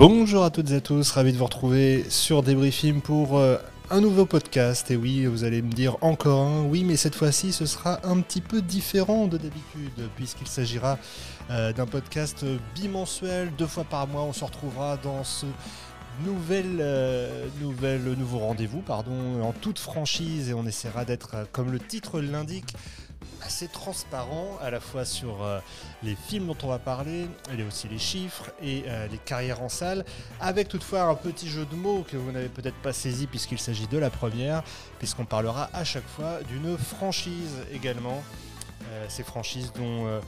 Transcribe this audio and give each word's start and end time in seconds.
Bonjour 0.00 0.44
à 0.44 0.50
toutes 0.50 0.70
et 0.70 0.76
à 0.76 0.80
tous, 0.80 1.10
ravi 1.10 1.30
de 1.30 1.36
vous 1.36 1.44
retrouver 1.44 2.06
sur 2.08 2.42
Débriefing 2.42 3.02
pour 3.02 3.36
euh, 3.36 3.58
un 3.90 4.00
nouveau 4.00 4.24
podcast. 4.24 4.90
Et 4.90 4.96
oui, 4.96 5.26
vous 5.26 5.44
allez 5.44 5.60
me 5.60 5.70
dire 5.70 5.98
encore 6.00 6.40
un, 6.40 6.62
oui, 6.62 6.84
mais 6.84 6.96
cette 6.96 7.14
fois-ci 7.14 7.52
ce 7.52 7.66
sera 7.66 8.00
un 8.02 8.22
petit 8.22 8.40
peu 8.40 8.62
différent 8.62 9.26
de 9.26 9.36
d'habitude, 9.36 10.08
puisqu'il 10.16 10.46
s'agira 10.46 10.96
euh, 11.50 11.74
d'un 11.74 11.84
podcast 11.84 12.46
bimensuel, 12.74 13.52
deux 13.58 13.66
fois 13.66 13.84
par 13.84 14.06
mois. 14.06 14.22
On 14.22 14.32
se 14.32 14.42
retrouvera 14.42 14.96
dans 14.96 15.22
ce 15.22 15.44
nouvel, 16.24 16.78
euh, 16.80 17.46
nouvel, 17.60 18.02
nouveau 18.18 18.38
rendez-vous 18.38 18.80
pardon, 18.80 19.42
en 19.42 19.52
toute 19.52 19.78
franchise 19.78 20.50
et 20.50 20.54
on 20.54 20.66
essaiera 20.66 21.04
d'être, 21.04 21.34
euh, 21.34 21.44
comme 21.52 21.70
le 21.70 21.78
titre 21.78 22.20
l'indique, 22.20 22.74
assez 23.44 23.68
transparent 23.68 24.58
à 24.60 24.70
la 24.70 24.80
fois 24.80 25.04
sur 25.04 25.42
euh, 25.42 25.60
les 26.02 26.14
films 26.14 26.46
dont 26.46 26.56
on 26.62 26.68
va 26.68 26.78
parler, 26.78 27.26
et 27.56 27.62
aussi 27.62 27.88
les 27.88 27.98
chiffres 27.98 28.50
et 28.62 28.84
euh, 28.86 29.06
les 29.08 29.18
carrières 29.18 29.62
en 29.62 29.68
salle, 29.68 30.04
avec 30.40 30.68
toutefois 30.68 31.02
un 31.02 31.14
petit 31.14 31.48
jeu 31.48 31.66
de 31.66 31.76
mots 31.76 32.04
que 32.08 32.16
vous 32.16 32.32
n'avez 32.32 32.48
peut-être 32.48 32.76
pas 32.76 32.92
saisi 32.92 33.26
puisqu'il 33.26 33.58
s'agit 33.58 33.86
de 33.86 33.98
la 33.98 34.10
première, 34.10 34.62
puisqu'on 34.98 35.24
parlera 35.24 35.70
à 35.72 35.84
chaque 35.84 36.08
fois 36.08 36.40
d'une 36.48 36.76
franchise 36.76 37.56
également. 37.72 38.22
Euh, 38.92 39.06
ces 39.08 39.22
franchises 39.22 39.72
dont 39.76 40.20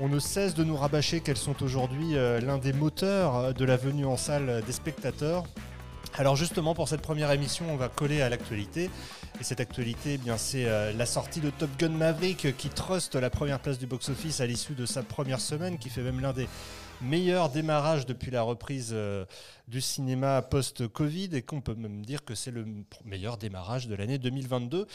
on 0.00 0.08
ne 0.08 0.18
cesse 0.18 0.54
de 0.54 0.64
nous 0.64 0.76
rabâcher 0.76 1.20
qu'elles 1.20 1.36
sont 1.36 1.62
aujourd'hui 1.62 2.14
l'un 2.14 2.58
des 2.58 2.72
moteurs 2.72 3.52
de 3.52 3.64
la 3.64 3.76
venue 3.76 4.06
en 4.06 4.16
salle 4.16 4.62
des 4.66 4.72
spectateurs. 4.72 5.44
Alors 6.18 6.36
justement 6.36 6.74
pour 6.74 6.88
cette 6.88 7.02
première 7.02 7.30
émission 7.30 7.66
on 7.70 7.76
va 7.76 7.88
coller 7.88 8.20
à 8.20 8.28
l'actualité 8.28 8.90
et 9.40 9.44
cette 9.44 9.60
actualité 9.60 10.14
eh 10.14 10.18
bien 10.18 10.36
c'est 10.36 10.66
euh, 10.66 10.92
la 10.92 11.06
sortie 11.06 11.40
de 11.40 11.50
Top 11.50 11.70
Gun 11.78 11.90
Maverick 11.90 12.46
euh, 12.46 12.50
qui 12.50 12.68
truste 12.68 13.14
la 13.14 13.30
première 13.30 13.60
place 13.60 13.78
du 13.78 13.86
box-office 13.86 14.40
à 14.40 14.46
l'issue 14.46 14.74
de 14.74 14.86
sa 14.86 15.02
première 15.02 15.40
semaine 15.40 15.78
qui 15.78 15.88
fait 15.88 16.02
même 16.02 16.20
l'un 16.20 16.32
des 16.32 16.48
meilleurs 17.00 17.48
démarrages 17.48 18.06
depuis 18.06 18.30
la 18.30 18.42
reprise 18.42 18.90
euh, 18.92 19.24
du 19.68 19.80
cinéma 19.80 20.42
post-Covid 20.42 21.30
et 21.32 21.42
qu'on 21.42 21.60
peut 21.60 21.74
même 21.74 22.04
dire 22.04 22.24
que 22.24 22.34
c'est 22.34 22.50
le 22.50 22.66
meilleur 23.04 23.36
démarrage 23.38 23.86
de 23.86 23.94
l'année 23.94 24.18
2022. 24.18 24.86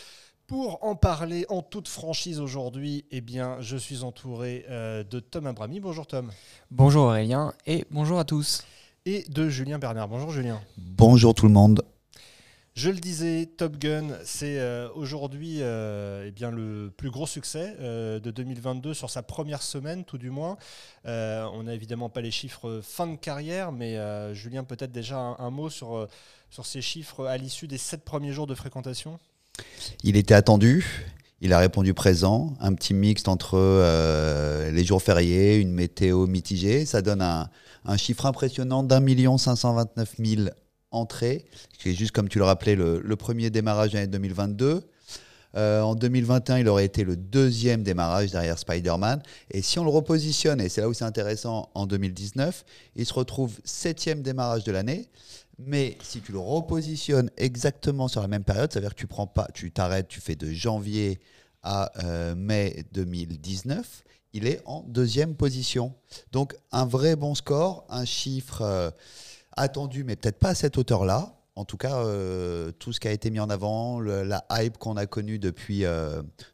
Pour 0.47 0.83
en 0.83 0.95
parler 0.95 1.45
en 1.49 1.63
toute 1.63 1.87
franchise 1.87 2.39
aujourd'hui, 2.39 3.05
eh 3.09 3.21
bien, 3.21 3.57
je 3.61 3.77
suis 3.77 4.03
entouré 4.03 4.63
de 4.69 5.19
Tom 5.19 5.47
Abrami. 5.47 5.79
Bonjour 5.79 6.05
Tom. 6.05 6.29
Bonjour 6.69 7.05
Aurélien 7.05 7.51
et 7.65 7.85
bonjour 7.89 8.19
à 8.19 8.25
tous. 8.25 8.63
Et 9.07 9.23
de 9.29 9.49
Julien 9.49 9.77
Bernard. 9.77 10.07
Bonjour 10.07 10.31
Julien. 10.31 10.59
Bonjour 10.77 11.35
tout 11.35 11.45
le 11.45 11.51
monde. 11.51 11.85
Je 12.73 12.89
le 12.89 12.97
disais, 12.97 13.45
Top 13.45 13.77
Gun, 13.77 14.17
c'est 14.23 14.57
euh, 14.59 14.89
aujourd'hui 14.95 15.59
euh, 15.61 16.25
eh 16.27 16.31
bien 16.31 16.49
le 16.49 16.91
plus 16.97 17.11
gros 17.11 17.27
succès 17.27 17.75
euh, 17.79 18.19
de 18.19 18.31
2022 18.31 18.95
sur 18.95 19.11
sa 19.11 19.21
première 19.21 19.61
semaine, 19.61 20.05
tout 20.05 20.17
du 20.17 20.31
moins. 20.31 20.57
On 21.05 21.61
n'a 21.63 21.75
évidemment 21.75 22.09
pas 22.09 22.21
les 22.21 22.31
chiffres 22.31 22.81
fin 22.83 23.05
de 23.05 23.15
carrière, 23.15 23.71
mais 23.71 23.95
Julien, 24.33 24.63
peut-être 24.63 24.91
déjà 24.91 25.19
un, 25.19 25.37
un 25.37 25.51
mot 25.51 25.69
sur, 25.69 26.07
sur 26.49 26.65
ces 26.65 26.81
chiffres 26.81 27.27
à 27.27 27.37
l'issue 27.37 27.67
des 27.67 27.77
sept 27.77 28.03
premiers 28.03 28.33
jours 28.33 28.47
de 28.47 28.55
fréquentation? 28.55 29.19
Il 30.03 30.17
était 30.17 30.33
attendu, 30.33 31.05
il 31.41 31.53
a 31.53 31.59
répondu 31.59 31.93
présent, 31.93 32.53
un 32.59 32.73
petit 32.73 32.93
mixte 32.93 33.27
entre 33.27 33.55
euh, 33.55 34.71
les 34.71 34.83
jours 34.83 35.01
fériés, 35.01 35.57
une 35.57 35.71
météo 35.71 36.27
mitigée, 36.27 36.85
ça 36.85 37.01
donne 37.01 37.21
un, 37.21 37.49
chiffre 37.97 38.25
impressionnant 38.25 38.83
d'un 38.83 38.99
million 38.99 39.37
cinq 39.37 39.55
cent 39.55 39.73
vingt-neuf 39.73 40.17
mille 40.17 40.53
entrées, 40.91 41.45
qui 41.77 41.89
est 41.89 41.93
juste 41.93 42.11
comme 42.11 42.29
tu 42.29 42.39
le 42.39 42.45
rappelais 42.45 42.75
le, 42.75 43.01
le 43.03 43.15
premier 43.15 43.49
démarrage 43.49 43.91
de 43.91 43.97
l'année 43.97 44.07
2022. 44.07 44.81
Euh, 45.55 45.81
en 45.81 45.95
2021, 45.95 46.57
il 46.59 46.67
aurait 46.67 46.85
été 46.85 47.03
le 47.03 47.15
deuxième 47.15 47.83
démarrage 47.83 48.31
derrière 48.31 48.59
Spider-Man. 48.59 49.21
Et 49.51 49.61
si 49.61 49.79
on 49.79 49.83
le 49.83 49.89
repositionne, 49.89 50.59
et 50.59 50.67
c'est 50.67 50.81
là 50.81 50.89
où 50.89 50.93
c'est 50.93 51.05
intéressant, 51.05 51.69
en 51.73 51.85
2019, 51.85 52.65
il 52.95 53.05
se 53.05 53.13
retrouve 53.13 53.57
septième 53.63 54.21
démarrage 54.21 54.63
de 54.63 54.71
l'année. 54.71 55.07
Mais 55.57 55.97
si 56.01 56.21
tu 56.21 56.31
le 56.31 56.39
repositionnes 56.39 57.29
exactement 57.37 58.07
sur 58.07 58.21
la 58.21 58.27
même 58.27 58.43
période, 58.43 58.71
ça 58.71 58.79
veut 58.79 58.85
dire 58.85 58.95
que 58.95 58.99
tu 58.99 59.07
prends 59.07 59.27
pas, 59.27 59.47
tu 59.53 59.71
t'arrêtes, 59.71 60.07
tu 60.07 60.19
fais 60.19 60.35
de 60.35 60.51
janvier 60.51 61.19
à 61.63 61.91
euh, 62.03 62.35
mai 62.35 62.85
2019, 62.93 64.03
il 64.33 64.47
est 64.47 64.61
en 64.65 64.83
deuxième 64.83 65.35
position. 65.35 65.93
Donc 66.31 66.55
un 66.71 66.85
vrai 66.85 67.15
bon 67.15 67.35
score, 67.35 67.85
un 67.89 68.05
chiffre 68.05 68.61
euh, 68.61 68.91
attendu, 69.55 70.03
mais 70.03 70.15
peut-être 70.15 70.39
pas 70.39 70.49
à 70.49 70.55
cette 70.55 70.77
hauteur-là. 70.77 71.33
En 71.55 71.63
tout 71.63 71.77
cas, 71.77 72.03
euh, 72.03 72.71
tout 72.73 72.91
ce 72.91 72.99
qui 72.99 73.07
a 73.07 73.11
été 73.11 73.31
mis 73.31 73.39
en 73.39 73.49
avant, 73.49 74.01
la 74.01 74.45
hype 74.51 74.77
qu'on 74.77 74.97
a 74.97 75.05
connue 75.05 75.39
depuis, 75.39 75.85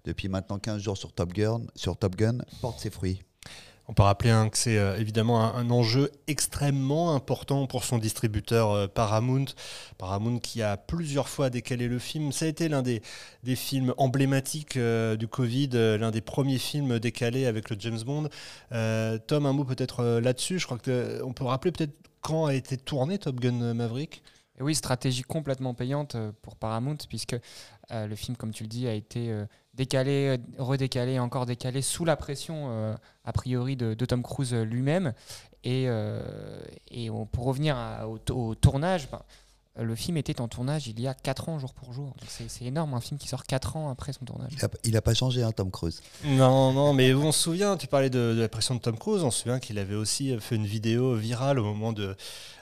depuis 0.06 0.30
maintenant 0.30 0.60
15 0.60 0.80
jours 0.80 0.98
sur 0.98 1.12
Top 1.12 1.34
Gun, 1.34 1.62
sur 1.76 1.98
Top 1.98 2.16
Gun 2.16 2.38
porte 2.62 2.80
ses 2.80 2.92
fruits. 2.92 3.24
On 3.92 3.94
peut 3.94 4.04
rappeler 4.04 4.30
hein, 4.30 4.48
que 4.48 4.58
c'est 4.58 4.78
euh, 4.78 4.98
évidemment 4.98 5.54
un, 5.54 5.70
enjeu 5.70 6.12
extrêmement 6.28 7.14
important 7.14 7.68
pour 7.68 7.84
son 7.84 7.98
distributeur 7.98 8.72
euh, 8.72 8.88
Paramount. 8.88 9.48
Paramount 9.98 10.40
qui 10.40 10.62
a 10.62 10.78
plusieurs 10.78 11.28
fois 11.28 11.50
décalé 11.50 11.90
le 11.90 12.00
film. 12.00 12.32
Ça 12.32 12.46
a 12.46 12.48
été 12.48 12.70
l'un 12.70 12.84
des, 12.84 13.02
des 13.44 13.58
films 13.58 13.94
emblématiques 13.98 14.78
euh, 14.78 15.18
du 15.18 15.28
Covid, 15.28 15.72
l'un 15.74 16.10
des 16.10 16.22
premiers 16.22 16.58
films 16.58 17.00
décalés 17.00 17.46
avec 17.46 17.70
le 17.70 17.76
James 17.80 18.00
Bond. 18.06 18.30
Tom, 19.28 19.46
un 19.46 19.52
mot 19.52 19.66
peut-être 19.66 20.22
là-dessus. 20.22 20.60
Je 20.60 20.68
crois 20.68 20.78
que 20.78 20.90
euh, 20.90 21.26
on 21.26 21.34
peut 21.34 21.44
rappeler 21.44 21.74
peut-être 21.74 21.94
quand 22.22 22.46
a 22.46 22.54
été 22.54 22.78
tourné 22.78 23.18
Top 23.18 23.42
Gun 23.42 23.74
Maverick? 23.74 24.24
Et 24.58 24.64
oui, 24.64 24.74
stratégie 24.74 25.24
complètement 25.24 25.74
payante 25.74 26.16
pour 26.42 26.56
Paramount, 26.56 26.98
puisque 27.10 27.36
euh, 27.92 28.08
le 28.08 28.16
film, 28.16 28.36
comme 28.38 28.52
tu 28.52 28.64
le 28.64 28.70
dis, 28.70 28.88
a 28.88 28.94
été 28.94 29.30
euh, 29.32 29.46
décalé, 29.74 30.38
euh, 30.38 30.62
redécalé, 30.62 31.20
encore 31.20 31.46
décalé 31.46 31.82
sous 31.82 32.06
la 32.06 32.16
pression, 32.16 32.68
euh, 32.70 32.96
a 33.26 33.34
priori, 33.34 33.76
de, 33.76 33.94
de 33.94 34.06
Tom 34.06 34.24
Cruise 34.24 34.54
lui-même. 34.54 35.14
Et, 35.64 35.86
euh, 35.88 36.22
et 36.90 37.10
on- 37.10 37.26
pour 37.26 37.46
revenir 37.46 37.76
à- 37.78 38.08
au, 38.08 38.20
au 38.32 38.56
tournage, 38.56 39.10
ben, 39.12 39.22
le 39.82 39.96
film 39.96 40.18
était 40.18 40.42
en 40.42 40.48
tournage 40.50 40.88
il 40.88 41.00
y 41.00 41.08
a 41.08 41.14
4 41.14 41.48
ans, 41.48 41.58
jour 41.58 41.74
pour 41.74 41.94
jour. 41.94 42.14
C'est 42.28 42.66
énorme, 42.66 42.94
un 42.94 43.00
film 43.00 43.18
qui 43.18 43.28
sort 43.30 43.44
4 43.46 43.78
ans 43.78 43.90
après 43.90 44.12
son 44.12 44.26
tournage. 44.26 44.52
Il 44.58 44.66
a, 44.66 44.70
il 44.84 44.98
a 44.98 45.02
pas 45.02 45.14
changé, 45.14 45.44
hein, 45.44 45.52
Tom 45.54 45.72
Cruise. 45.72 46.02
Non, 46.26 46.74
non, 46.74 46.94
mais 46.94 47.14
on 47.14 47.32
se 47.32 47.40
souvient, 47.44 47.78
tu 47.78 47.88
parlais 47.88 48.10
de, 48.10 48.34
de 48.36 48.42
la 48.42 48.50
pression 48.50 48.76
de 48.76 48.82
Tom 48.82 48.98
Cruise, 48.98 49.24
on 49.24 49.32
se 49.32 49.44
souvient 49.44 49.60
qu'il 49.60 49.80
avait 49.80 49.96
aussi 49.96 50.38
fait 50.40 50.56
une 50.58 50.66
vidéo 50.66 51.16
virale 51.16 51.58
au 51.58 51.64
moment 51.64 51.94
de, 51.94 52.18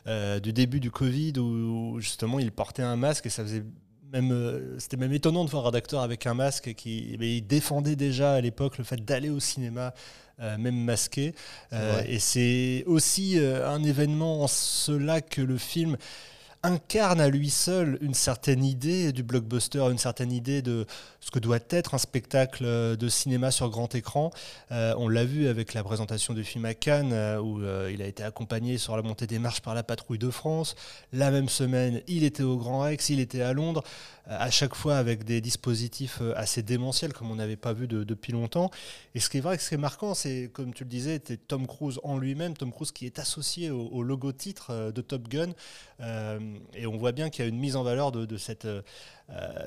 euh, 0.05 0.39
du 0.39 0.53
début 0.53 0.79
du 0.79 0.91
Covid 0.91 1.33
où 1.39 1.99
justement 1.99 2.37
il 2.37 2.51
portait 2.51 2.83
un 2.83 2.95
masque 2.95 3.25
et 3.25 3.29
ça 3.31 3.41
faisait 3.43 3.63
même, 4.11 4.31
euh, 4.31 4.79
c'était 4.79 4.97
même 4.97 5.13
étonnant 5.13 5.45
de 5.45 5.49
voir 5.49 5.67
un 5.67 5.71
acteur 5.71 6.01
avec 6.01 6.25
un 6.25 6.33
masque 6.33 6.73
qui 6.73 7.15
mais 7.19 7.37
il 7.37 7.41
défendait 7.47 7.95
déjà 7.95 8.33
à 8.33 8.41
l'époque 8.41 8.77
le 8.77 8.83
fait 8.83 9.03
d'aller 9.03 9.29
au 9.29 9.39
cinéma. 9.39 9.93
euh, 10.41 10.57
même 10.57 10.77
masqué. 10.77 11.33
Euh, 11.73 12.01
et 12.07 12.19
c'est 12.19 12.83
aussi 12.87 13.37
euh, 13.37 13.69
un 13.69 13.83
événement 13.83 14.43
en 14.43 14.47
cela 14.47 15.21
que 15.21 15.41
le 15.41 15.57
film 15.57 15.97
incarne 16.61 17.21
à 17.21 17.29
lui 17.29 17.49
seul 17.49 17.97
une 18.01 18.13
certaine 18.13 18.65
idée 18.65 19.13
du 19.13 19.23
blockbuster, 19.23 19.79
une 19.91 19.97
certaine 19.97 20.31
idée 20.31 20.61
de 20.61 20.85
ce 21.21 21.31
que 21.31 21.39
doit 21.39 21.59
être 21.69 21.93
un 21.93 21.97
spectacle 21.97 22.63
euh, 22.65 22.95
de 22.95 23.07
cinéma 23.07 23.51
sur 23.51 23.69
grand 23.69 23.93
écran. 23.95 24.31
Euh, 24.71 24.93
on 24.97 25.07
l'a 25.07 25.23
vu 25.23 25.47
avec 25.47 25.73
la 25.73 25.83
présentation 25.83 26.33
du 26.33 26.43
film 26.43 26.65
à 26.65 26.73
Cannes, 26.73 27.13
euh, 27.13 27.39
où 27.39 27.59
il 27.89 28.01
a 28.01 28.07
été 28.07 28.23
accompagné 28.23 28.77
sur 28.77 28.95
la 28.97 29.03
montée 29.03 29.27
des 29.27 29.39
marches 29.39 29.61
par 29.61 29.73
la 29.73 29.83
patrouille 29.83 30.19
de 30.19 30.29
France. 30.29 30.75
La 31.13 31.31
même 31.31 31.49
semaine, 31.49 32.01
il 32.07 32.23
était 32.23 32.43
au 32.43 32.57
Grand 32.57 32.81
Rex, 32.81 33.09
il 33.09 33.19
était 33.19 33.41
à 33.41 33.53
Londres, 33.53 33.83
à 34.27 34.51
chaque 34.51 34.75
fois 34.75 34.97
avec 34.97 35.23
des 35.23 35.41
dispositifs 35.41 36.21
assez 36.35 36.61
démentiels, 36.61 37.13
comme 37.13 37.31
on 37.31 37.35
n'avait 37.35 37.55
pas 37.55 37.73
vu 37.73 37.87
de- 37.87 38.03
depuis 38.03 38.31
longtemps. 38.31 38.69
Et 39.15 39.19
ce 39.19 39.29
qui 39.29 39.37
est 39.37 39.41
vrai, 39.41 39.57
ce 39.57 39.69
qui 39.69 39.75
est 39.75 39.77
marquant, 39.79 40.13
c'est, 40.13 40.51
comme 40.53 40.73
tu 40.73 40.83
le 40.83 40.89
disais, 40.89 41.19
Tom 41.19 41.65
Cruise 41.65 41.99
en 42.03 42.17
lui-même, 42.17 42.55
Tom 42.55 42.71
Cruise 42.71 42.91
qui 42.91 43.05
est 43.05 43.17
associé 43.17 43.71
au, 43.71 43.87
au 43.87 44.03
logo 44.03 44.31
titre 44.31 44.67
euh, 44.69 44.91
de 44.91 45.01
Top 45.01 45.27
Gun. 45.27 45.49
Et 46.73 46.85
on 46.87 46.97
voit 46.97 47.11
bien 47.11 47.29
qu'il 47.29 47.43
y 47.43 47.47
a 47.47 47.49
une 47.49 47.59
mise 47.59 47.75
en 47.75 47.83
valeur 47.83 48.11
de, 48.11 48.25
de 48.25 48.37
cette, 48.37 48.65
euh, 48.65 48.81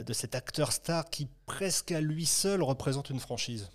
de 0.07 0.13
cet 0.13 0.35
acteur 0.35 0.73
star 0.73 1.09
qui, 1.11 1.29
presque 1.47 1.93
à 1.93 2.01
lui 2.01 2.27
seul, 2.27 2.63
représente 2.63 3.11
une 3.11 3.21
franchise. 3.21 3.69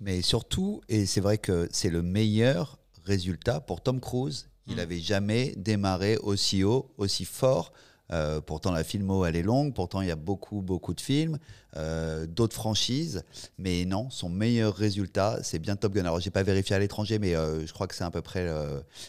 Mais 0.00 0.22
surtout, 0.22 0.80
et 0.88 1.06
c'est 1.06 1.20
vrai 1.20 1.38
que 1.38 1.68
c'est 1.72 1.90
le 1.90 2.02
meilleur 2.02 2.78
résultat 3.04 3.60
pour 3.60 3.82
Tom 3.82 4.00
Cruise. 4.00 4.48
Il 4.66 4.74
Mm. 4.74 4.76
n'avait 4.76 5.00
jamais 5.00 5.52
démarré 5.56 6.16
aussi 6.18 6.64
haut, 6.64 6.90
aussi 6.96 7.24
fort. 7.24 7.72
Euh, 8.12 8.40
pourtant, 8.40 8.70
la 8.70 8.84
filmo, 8.84 9.24
elle 9.24 9.36
est 9.36 9.42
longue. 9.42 9.74
Pourtant, 9.74 10.00
il 10.00 10.08
y 10.08 10.10
a 10.10 10.16
beaucoup, 10.16 10.60
beaucoup 10.60 10.94
de 10.94 11.00
films, 11.00 11.38
euh, 11.76 12.26
d'autres 12.26 12.54
franchises. 12.54 13.24
Mais 13.58 13.84
non, 13.84 14.10
son 14.10 14.28
meilleur 14.28 14.74
résultat, 14.74 15.38
c'est 15.42 15.58
bien 15.58 15.76
Top 15.76 15.94
Gun. 15.94 16.02
Alors, 16.02 16.20
j'ai 16.20 16.30
pas 16.30 16.42
vérifié 16.42 16.76
à 16.76 16.78
l'étranger, 16.78 17.18
mais 17.18 17.34
euh, 17.34 17.66
je 17.66 17.72
crois 17.72 17.86
que 17.86 17.94
c'est 17.94 18.04
à 18.04 18.10
peu 18.10 18.22
près 18.22 18.48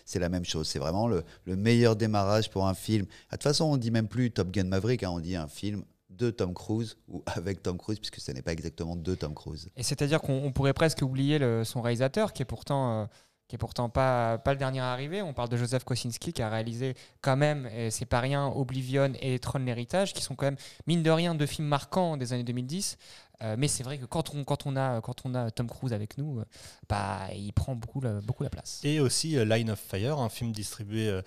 c'est 0.06 0.20
la 0.20 0.30
même 0.30 0.46
chose. 0.46 0.68
C'est 0.68 0.80
vraiment 0.80 1.08
le, 1.08 1.24
le 1.46 1.56
meilleur 1.56 1.96
démarrage 1.96 2.50
pour 2.50 2.68
un 2.68 2.74
film. 2.74 3.06
Ah, 3.30 3.36
De 3.36 3.38
toute 3.38 3.44
façon, 3.44 3.66
on 3.66 3.78
dit 3.78 3.92
même 3.92 4.08
plus 4.08 4.32
Top 4.32 4.52
Gun 4.52 4.66
Maverick, 4.66 5.04
hein, 5.04 5.12
on 5.12 5.20
dit 5.20 5.36
un 5.36 5.48
film 5.48 5.84
de 6.10 6.32
Tom 6.32 6.54
Cruise 6.54 6.96
ou 7.10 7.24
avec 7.36 7.62
Tom 7.62 7.78
Cruise, 7.78 8.00
puisque 8.00 8.20
ce 8.20 8.32
n'est 8.32 8.42
pas 8.42 8.54
exactement 8.54 8.96
de 8.96 9.16
Tom 9.16 9.34
Cruise. 9.34 9.70
Et 9.76 9.84
c'est-à-dire 9.84 10.22
qu'on 10.22 10.44
on 10.44 10.52
pourrait 10.52 10.74
presque 10.74 11.02
oublier 11.02 11.40
son 11.66 11.82
réalisateur, 11.82 12.32
qui 12.32 12.42
est 12.42 12.46
pourtant, 12.46 13.10
qui 13.48 13.56
est 13.56 13.60
pourtant 13.60 13.90
pas, 13.90 14.42
le 14.46 14.56
dernier 14.56 14.80
arrivé. 14.80 15.22
On 15.22 15.34
parle 15.34 15.50
de 15.50 15.58
Joseph 15.58 15.84
Kosinski, 15.84 16.34
qui 16.34 16.42
a 16.42 16.50
réalisé 16.50 16.96
quand 17.22 17.36
même, 17.36 17.70
c'est 17.90 18.06
pas 18.06 18.20
rien, 18.20 18.48
Oblivion 18.48 19.14
et 19.22 19.38
Tron 19.40 19.60
l'héritage, 19.60 20.14
qui 20.14 20.24
sont 20.24 20.36
quand 20.36 20.46
même, 20.46 20.58
mine 20.88 21.04
de 21.04 21.12
rien, 21.12 21.36
deux 21.36 21.46
films 21.46 21.68
marquants 21.68 22.18
des 22.18 22.34
années 22.34 22.44
2010. 22.44 22.98
Euh, 23.42 23.56
mais 23.58 23.68
c'est 23.68 23.84
vrai 23.84 23.98
que 23.98 24.06
quand 24.06 24.34
on, 24.34 24.44
quand, 24.44 24.66
on 24.66 24.76
a, 24.76 25.02
quand 25.02 25.26
on 25.26 25.36
a 25.36 25.52
Tom 25.52 25.68
Cruise 25.68 25.94
avec 25.94 26.18
nous, 26.18 26.40
euh, 26.40 26.46
bah, 26.90 27.28
il 27.36 27.52
prend 27.54 27.76
beaucoup 27.76 28.02
la, 28.02 28.22
beaucoup 28.22 28.44
la 28.44 28.50
place. 28.50 28.80
Et 28.84 29.00
aussi 29.00 29.38
euh, 29.38 29.46
Line 29.46 29.72
of 29.72 29.80
Fire, 29.80 30.20
un 30.20 30.30
film 30.30 30.52
distribué 30.52 31.22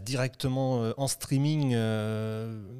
directement 0.00 0.92
en 0.96 1.06
streaming, 1.06 1.76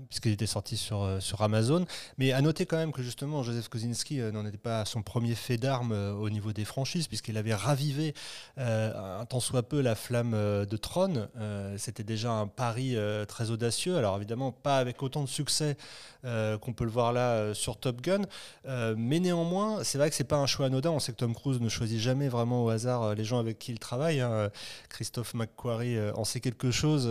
puisqu'il 0.09 0.33
était 0.33 0.47
sorti 0.47 0.77
sur, 0.77 1.19
sur 1.21 1.41
Amazon. 1.41 1.87
Mais 2.19 2.33
à 2.33 2.41
noter 2.43 2.67
quand 2.67 2.79
même 2.79 2.91
que 2.91 3.01
justement, 3.01 3.45
Joseph 3.45 3.69
Kosinski 3.69 4.19
n'en 4.19 4.45
était 4.45 4.59
pas 4.59 4.81
à 4.81 4.85
son 4.85 5.03
premier 5.03 5.37
fait 5.37 5.57
d'armes 5.57 5.93
au 5.93 6.29
niveau 6.31 6.53
des 6.53 6.65
franchises, 6.65 7.07
puisqu'il 7.07 7.37
avait 7.37 7.55
ravivé 7.55 8.13
un 8.57 9.25
tant 9.29 9.39
soit 9.39 9.63
peu 9.63 9.81
la 9.81 9.95
flamme 9.95 10.33
de 10.33 10.77
Tron. 10.77 11.29
C'était 11.77 12.03
déjà 12.03 12.33
un 12.33 12.49
pari 12.49 12.97
très 13.29 13.53
audacieux. 13.53 13.97
Alors 13.97 14.17
évidemment, 14.17 14.51
pas 14.51 14.79
avec 14.79 15.01
autant 15.05 15.23
de 15.23 15.29
succès 15.29 15.77
qu'on 16.25 16.73
peut 16.75 16.85
le 16.85 16.91
voir 16.91 17.13
là 17.13 17.55
sur 17.55 17.77
Top 17.79 18.01
Gun. 18.01 18.23
Euh, 18.67 18.95
mais 18.97 19.21
néanmoins, 19.21 19.83
c'est 19.85 19.99
vrai 19.99 20.11
que 20.11 20.17
c'est 20.17 20.25
pas 20.25 20.37
un 20.37 20.47
choix 20.47 20.67
anodin. 20.67 20.91
On 20.91 20.99
sait 20.99 21.13
que 21.13 21.19
Tom 21.19 21.35
Cruise 21.35 21.61
ne 21.61 21.69
choisit 21.69 21.99
jamais 21.99 22.29
vraiment 22.29 22.65
au 22.65 22.69
hasard 22.69 23.03
euh, 23.03 23.15
les 23.15 23.25
gens 23.25 23.39
avec 23.39 23.59
qui 23.59 23.73
il 23.73 23.79
travaille. 23.79 24.21
Hein. 24.21 24.51
Christophe 24.89 25.35
McQuarrie 25.35 25.97
euh, 25.97 26.13
en 26.15 26.25
sait 26.25 26.41
quelque 26.41 26.71
chose 26.71 27.09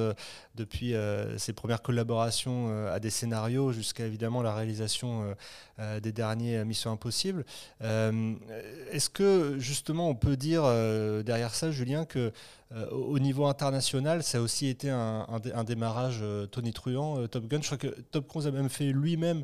depuis 0.55 0.93
ses 1.37 1.53
premières 1.53 1.81
collaborations 1.81 2.87
à 2.87 2.99
des 2.99 3.09
scénarios 3.09 3.71
jusqu'à 3.71 4.05
évidemment 4.05 4.41
la 4.41 4.53
réalisation 4.53 5.35
des 6.01 6.11
derniers 6.11 6.65
Missions 6.65 6.91
Impossibles. 6.91 7.45
Est-ce 7.79 9.09
que 9.09 9.55
justement 9.57 10.09
on 10.09 10.15
peut 10.15 10.35
dire 10.35 10.63
derrière 11.23 11.55
ça, 11.55 11.71
Julien, 11.71 12.05
que 12.05 12.33
au 12.91 13.19
niveau 13.19 13.45
international, 13.45 14.21
ça 14.23 14.39
a 14.39 14.41
aussi 14.41 14.67
été 14.67 14.89
un, 14.89 15.25
un 15.29 15.63
démarrage 15.63 16.23
tonitruant, 16.51 17.25
Top 17.27 17.47
Gun? 17.47 17.61
Je 17.61 17.65
crois 17.67 17.77
que 17.77 18.01
Top 18.11 18.27
Cruise 18.27 18.47
a 18.47 18.51
même 18.51 18.69
fait 18.69 18.91
lui-même 18.91 19.43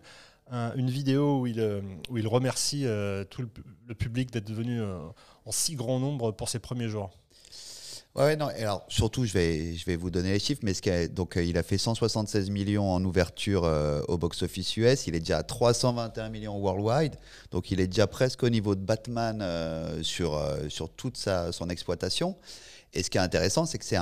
une 0.52 0.90
vidéo 0.90 1.42
où 1.42 1.48
il, 1.48 1.60
euh, 1.60 1.82
où 2.10 2.18
il 2.18 2.28
remercie 2.28 2.86
euh, 2.86 3.24
tout 3.24 3.42
le, 3.42 3.96
public 3.96 4.32
d'être 4.32 4.52
venu 4.52 4.82
euh, 4.82 4.98
en 5.46 5.52
si 5.52 5.76
grand 5.76 6.00
nombre 6.00 6.32
pour 6.32 6.50
ses 6.50 6.60
premiers 6.60 6.88
jours. 6.90 7.12
Ouais, 8.16 8.38
non, 8.38 8.48
alors 8.48 8.86
surtout, 8.88 9.26
je 9.26 9.34
vais, 9.34 9.74
je 9.74 9.86
vais 9.86 9.98
vous 9.98 10.10
donner 10.10 10.32
les 10.32 10.40
chiffres, 10.40 10.62
mais 10.64 10.74
ce 10.74 11.08
donc, 11.08 11.36
il 11.36 11.58
a 11.58 11.64
fait 11.64 11.78
176 11.78 12.50
millions 12.50 12.90
en 12.90 13.04
ouverture 13.04 13.64
au 14.08 14.18
box-office 14.18 14.78
US, 14.78 15.08
il 15.08 15.16
est 15.16 15.20
déjà 15.20 15.40
à 15.40 15.44
321 15.44 16.30
millions 16.30 16.58
worldwide, 16.58 17.16
donc 17.52 17.72
il 17.72 17.82
est 17.82 17.88
déjà 17.88 18.08
presque 18.08 18.44
au 18.44 18.50
niveau 18.50 18.74
de 18.74 18.80
Batman 18.80 19.44
sur, 20.02 20.42
sur 20.70 20.90
toute 20.92 21.18
sa, 21.18 21.52
son 21.52 21.70
exploitation. 21.70 22.38
Et 22.94 23.04
ce 23.04 23.10
qui 23.10 23.18
est 23.18 23.22
intéressant, 23.22 23.66
c'est 23.66 23.80
que 23.80 23.86
c'est 23.86 24.00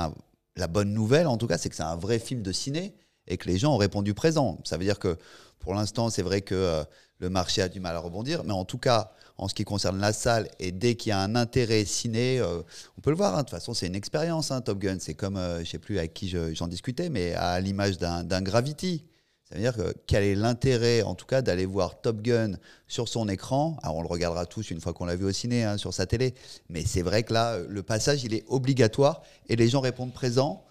la 0.54 0.68
bonne 0.68 0.92
nouvelle, 0.92 1.26
en 1.26 1.36
tout 1.36 1.48
cas, 1.48 1.58
c'est 1.58 1.68
que 1.68 1.74
c'est 1.74 1.82
un 1.82 1.96
vrai 1.96 2.20
film 2.20 2.40
de 2.40 2.52
ciné 2.52 2.94
et 3.26 3.36
que 3.36 3.48
les 3.48 3.58
gens 3.58 3.74
ont 3.74 3.78
répondu 3.78 4.14
présent. 4.14 4.60
Ça 4.64 4.76
veut 4.76 4.84
dire 4.84 4.98
que 4.98 5.18
pour 5.64 5.74
l'instant, 5.74 6.10
c'est 6.10 6.22
vrai 6.22 6.42
que 6.42 6.54
euh, 6.54 6.84
le 7.18 7.30
marché 7.30 7.62
a 7.62 7.68
du 7.68 7.80
mal 7.80 7.96
à 7.96 7.98
rebondir, 7.98 8.44
mais 8.44 8.52
en 8.52 8.66
tout 8.66 8.76
cas, 8.76 9.12
en 9.38 9.48
ce 9.48 9.54
qui 9.54 9.64
concerne 9.64 9.98
la 9.98 10.12
salle, 10.12 10.48
et 10.60 10.72
dès 10.72 10.94
qu'il 10.94 11.08
y 11.10 11.12
a 11.12 11.20
un 11.20 11.34
intérêt 11.34 11.86
ciné, 11.86 12.38
euh, 12.38 12.60
on 12.98 13.00
peut 13.00 13.10
le 13.10 13.16
voir. 13.16 13.34
Hein. 13.34 13.38
de 13.38 13.42
toute 13.42 13.50
façon, 13.50 13.72
c'est 13.72 13.86
une 13.86 13.94
expérience, 13.94 14.50
hein, 14.50 14.60
Top 14.60 14.78
Gun. 14.78 14.98
C'est 15.00 15.14
comme, 15.14 15.38
euh, 15.38 15.56
je 15.56 15.60
ne 15.60 15.64
sais 15.64 15.78
plus 15.78 15.98
avec 15.98 16.12
qui 16.12 16.28
j'en 16.52 16.68
discutais, 16.68 17.08
mais 17.08 17.32
à 17.32 17.58
l'image 17.60 17.98
d'un 17.98 18.42
Gravity. 18.42 19.04
Ça 19.48 19.54
veut 19.56 19.60
dire 19.62 19.74
que 19.74 19.94
quel 20.06 20.22
est 20.22 20.34
l'intérêt, 20.34 21.02
en 21.02 21.14
tout 21.14 21.26
cas, 21.26 21.40
d'aller 21.40 21.66
voir 21.66 22.00
Top 22.00 22.20
Gun 22.20 22.52
sur 22.86 23.08
son 23.08 23.26
écran? 23.28 23.78
Alors, 23.82 23.96
on 23.96 24.02
le 24.02 24.08
regardera 24.08 24.44
tous 24.44 24.70
une 24.70 24.80
fois 24.80 24.92
qu'on 24.92 25.06
l'a 25.06 25.16
vu 25.16 25.24
au 25.24 25.32
ciné, 25.32 25.64
hein, 25.64 25.78
sur 25.78 25.94
sa 25.94 26.04
télé. 26.04 26.34
Mais 26.68 26.84
c'est 26.84 27.02
vrai 27.02 27.22
que 27.22 27.32
là, 27.32 27.58
le 27.58 27.82
passage, 27.82 28.22
il 28.24 28.34
est 28.34 28.44
obligatoire 28.48 29.22
et 29.48 29.56
les 29.56 29.68
gens 29.68 29.80
répondent 29.80 30.12
présent. 30.12 30.62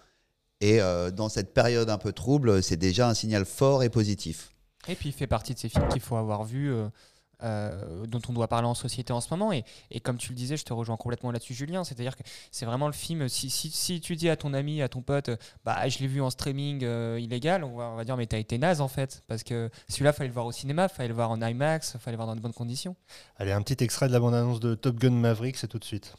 Et 0.60 0.78
dans 1.12 1.28
cette 1.28 1.52
période 1.52 1.90
un 1.90 1.98
peu 1.98 2.12
trouble, 2.12 2.62
c'est 2.62 2.78
déjà 2.78 3.08
un 3.08 3.14
signal 3.14 3.44
fort 3.44 3.82
et 3.82 3.90
positif. 3.90 4.53
Et 4.88 4.94
puis 4.94 5.08
il 5.10 5.12
fait 5.12 5.26
partie 5.26 5.54
de 5.54 5.58
ces 5.58 5.68
films 5.68 5.88
qu'il 5.88 6.00
faut 6.00 6.16
avoir 6.16 6.44
vus. 6.44 6.72
Euh, 6.72 6.88
euh, 7.42 8.06
dont 8.06 8.20
on 8.28 8.32
doit 8.32 8.48
parler 8.48 8.66
en 8.66 8.74
société 8.74 9.12
en 9.12 9.20
ce 9.20 9.28
moment. 9.30 9.52
Et, 9.52 9.64
et, 9.90 10.00
comme 10.00 10.16
tu 10.16 10.30
le 10.30 10.36
disais, 10.36 10.56
je 10.56 10.64
te 10.64 10.72
rejoins 10.72 10.96
complètement 10.96 11.30
là-dessus, 11.30 11.52
Julien. 11.52 11.84
C'est-à-dire 11.84 12.16
que 12.16 12.22
c'est 12.50 12.64
vraiment 12.64 12.86
le 12.86 12.92
film. 12.92 13.28
Si, 13.28 13.50
si, 13.50 13.70
si, 13.70 14.00
tu 14.00 14.16
dis 14.16 14.30
à 14.30 14.36
ton 14.36 14.54
ami, 14.54 14.80
à 14.82 14.88
ton 14.88 15.02
pote, 15.02 15.30
bah 15.64 15.88
je 15.88 15.98
l'ai 15.98 16.06
vu 16.06 16.22
en 16.22 16.30
streaming 16.30 16.84
euh, 16.84 17.18
illégal, 17.20 17.64
on 17.64 17.76
va, 17.76 17.90
on 17.90 17.96
va, 17.96 18.04
dire 18.04 18.16
mais 18.16 18.26
t'as 18.26 18.38
été 18.38 18.56
naze 18.56 18.80
en 18.80 18.88
fait, 18.88 19.22
parce 19.26 19.42
que 19.42 19.70
celui-là 19.88 20.12
fallait 20.12 20.28
le 20.28 20.34
voir 20.34 20.46
au 20.46 20.52
cinéma, 20.52 20.88
fallait 20.88 21.08
le 21.08 21.14
voir 21.14 21.30
en 21.30 21.40
IMAX, 21.40 21.98
fallait 21.98 22.12
le 22.12 22.16
voir 22.16 22.28
dans 22.28 22.36
de 22.36 22.40
bonnes 22.40 22.52
conditions. 22.52 22.96
Allez, 23.36 23.52
un 23.52 23.62
petit 23.62 23.82
extrait 23.82 24.08
de 24.08 24.12
la 24.12 24.20
bande-annonce 24.20 24.60
de 24.60 24.74
Top 24.74 24.96
Gun 24.96 25.10
Maverick, 25.10 25.56
c'est 25.56 25.68
tout 25.68 25.78
de 25.78 25.84
suite. 25.84 26.14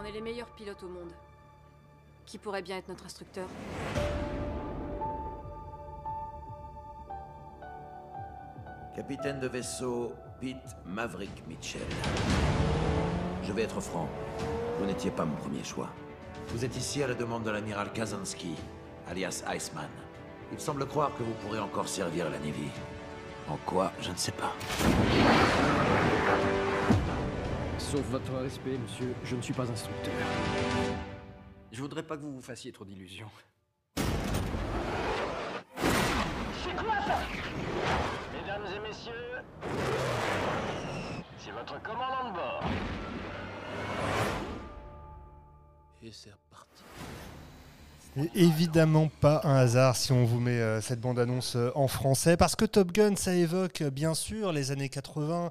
On 0.00 0.04
est 0.04 0.12
les 0.12 0.20
meilleurs 0.20 0.54
pilotes 0.54 0.82
au 0.82 0.88
monde. 0.88 1.12
Qui 2.32 2.38
pourrait 2.38 2.62
bien 2.62 2.78
être 2.78 2.88
notre 2.88 3.04
instructeur 3.04 3.46
Capitaine 8.96 9.38
de 9.38 9.48
vaisseau 9.48 10.14
Pete 10.40 10.56
Maverick 10.86 11.46
Mitchell. 11.46 11.82
Je 13.42 13.52
vais 13.52 13.64
être 13.64 13.82
franc, 13.82 14.08
vous 14.78 14.86
n'étiez 14.86 15.10
pas 15.10 15.26
mon 15.26 15.36
premier 15.36 15.62
choix. 15.62 15.90
Vous 16.48 16.64
êtes 16.64 16.74
ici 16.74 17.02
à 17.02 17.08
la 17.08 17.12
demande 17.12 17.44
de 17.44 17.50
l'amiral 17.50 17.92
Kazansky, 17.92 18.54
alias 19.10 19.44
Iceman. 19.54 19.90
Il 20.52 20.58
semble 20.58 20.86
croire 20.86 21.10
que 21.18 21.22
vous 21.22 21.34
pourrez 21.42 21.60
encore 21.60 21.86
servir 21.86 22.30
la 22.30 22.38
Navy. 22.38 22.70
En 23.46 23.58
quoi, 23.66 23.92
je 24.00 24.10
ne 24.10 24.16
sais 24.16 24.32
pas. 24.32 24.54
Sauf 27.76 28.00
votre 28.10 28.32
respect, 28.36 28.78
monsieur, 28.82 29.12
je 29.22 29.36
ne 29.36 29.42
suis 29.42 29.52
pas 29.52 29.70
instructeur. 29.70 30.14
Je 31.72 31.80
voudrais 31.80 32.02
pas 32.02 32.18
que 32.18 32.22
vous 32.22 32.34
vous 32.34 32.42
fassiez 32.42 32.70
trop 32.70 32.84
d'illusions. 32.84 33.30
C'est 33.96 34.04
quoi 36.76 37.00
ça 37.06 37.18
Mesdames 38.34 38.66
et 38.76 38.78
messieurs, 38.78 39.38
c'est 41.38 41.50
votre 41.50 41.82
commandant 41.82 42.28
de 42.28 42.34
bord. 42.34 42.64
Et 46.02 46.12
c'est 46.12 46.32
reparti. 46.32 46.71
Évidemment 48.34 49.08
pas 49.20 49.40
un 49.44 49.56
hasard 49.56 49.96
si 49.96 50.12
on 50.12 50.26
vous 50.26 50.38
met 50.38 50.60
euh, 50.60 50.82
cette 50.82 51.00
bande-annonce 51.00 51.56
euh, 51.56 51.70
en 51.74 51.88
français, 51.88 52.36
parce 52.36 52.56
que 52.56 52.66
Top 52.66 52.92
Gun, 52.92 53.16
ça 53.16 53.34
évoque 53.34 53.80
euh, 53.80 53.90
bien 53.90 54.14
sûr 54.14 54.52
les 54.52 54.70
années 54.70 54.90
80 54.90 55.50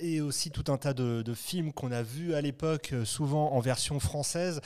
et 0.00 0.22
aussi 0.22 0.50
tout 0.50 0.72
un 0.72 0.78
tas 0.78 0.94
de, 0.94 1.22
films 1.34 1.72
qu'on 1.72 1.92
a 1.92 2.02
vus 2.02 2.34
à 2.34 2.40
l'époque, 2.40 2.94
souvent 3.04 3.52
en 3.52 3.60
version 3.60 4.00
française. 4.00 4.60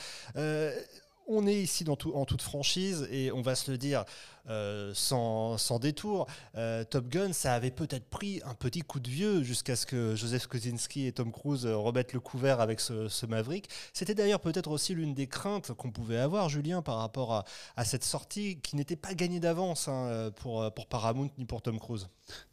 On 1.27 1.45
est 1.45 1.61
ici 1.61 1.85
en 1.87 2.25
toute 2.25 2.41
franchise 2.41 3.07
et 3.11 3.31
on 3.31 3.41
va 3.41 3.55
se 3.55 3.69
le 3.69 3.77
dire 3.77 4.03
euh, 4.49 4.91
sans, 4.95 5.79
détour. 5.79 6.25
Euh, 6.57 6.83
Top 6.83 7.07
Gun, 7.07 7.33
ça 7.33 7.53
avait 7.53 7.69
peut-être 7.69 8.09
pris 8.09 8.41
un 8.45 8.55
petit 8.55 8.81
coup 8.81 8.99
de 8.99 9.09
vieux 9.09 9.43
jusqu'à 9.43 9.75
ce 9.75 9.85
que 9.85 10.15
Joseph 10.15 10.47
Kosinski 10.47 11.05
et 11.05 11.11
Tom 11.11 11.31
Cruise 11.31 11.67
remettent 11.67 12.13
le 12.13 12.19
couvert 12.19 12.59
avec 12.59 12.79
ce, 12.79 13.25
Maverick. 13.27 13.69
C'était 13.93 14.15
d'ailleurs 14.15 14.39
peut-être 14.39 14.71
aussi 14.71 14.95
l'une 14.95 15.13
des 15.13 15.27
craintes 15.27 15.71
qu'on 15.73 15.91
pouvait 15.91 16.17
avoir, 16.17 16.49
Julien, 16.49 16.81
par 16.81 16.97
rapport 16.97 17.45
à, 17.75 17.85
cette 17.85 18.03
sortie 18.03 18.59
qui 18.59 18.75
n'était 18.75 18.95
pas 18.95 19.13
gagnée 19.13 19.39
d'avance 19.39 19.87
hein, 19.87 20.31
pour, 20.37 20.71
Paramount 20.89 21.29
ni 21.37 21.45
pour 21.45 21.61
Tom 21.61 21.79
Cruise. 21.79 22.07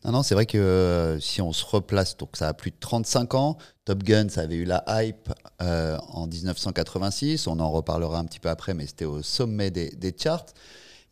Non, 0.04 0.12
non, 0.12 0.22
c'est 0.22 0.34
vrai 0.34 0.46
que 0.46 0.58
euh, 0.58 1.18
si 1.20 1.40
on 1.40 1.52
se 1.52 1.64
replace, 1.64 2.16
donc 2.18 2.36
ça 2.36 2.48
a 2.48 2.54
plus 2.54 2.72
de 2.72 2.76
35 2.78 3.34
ans, 3.34 3.56
Top 3.86 4.02
Gun, 4.02 4.28
ça 4.28 4.42
avait 4.42 4.56
eu 4.56 4.64
la 4.64 4.84
hype 4.88 5.32
en 5.60 6.26
1986, 6.26 7.46
on 7.46 7.58
en 7.58 7.70
reparlera 7.70 8.18
un 8.18 8.24
petit 8.26 8.40
peu 8.40 8.50
après, 8.50 8.74
mais 8.74 8.86
c'était 8.86 9.06
au 9.06 9.22
sommet 9.22 9.70
des 9.70 10.14
charts. 10.18 10.46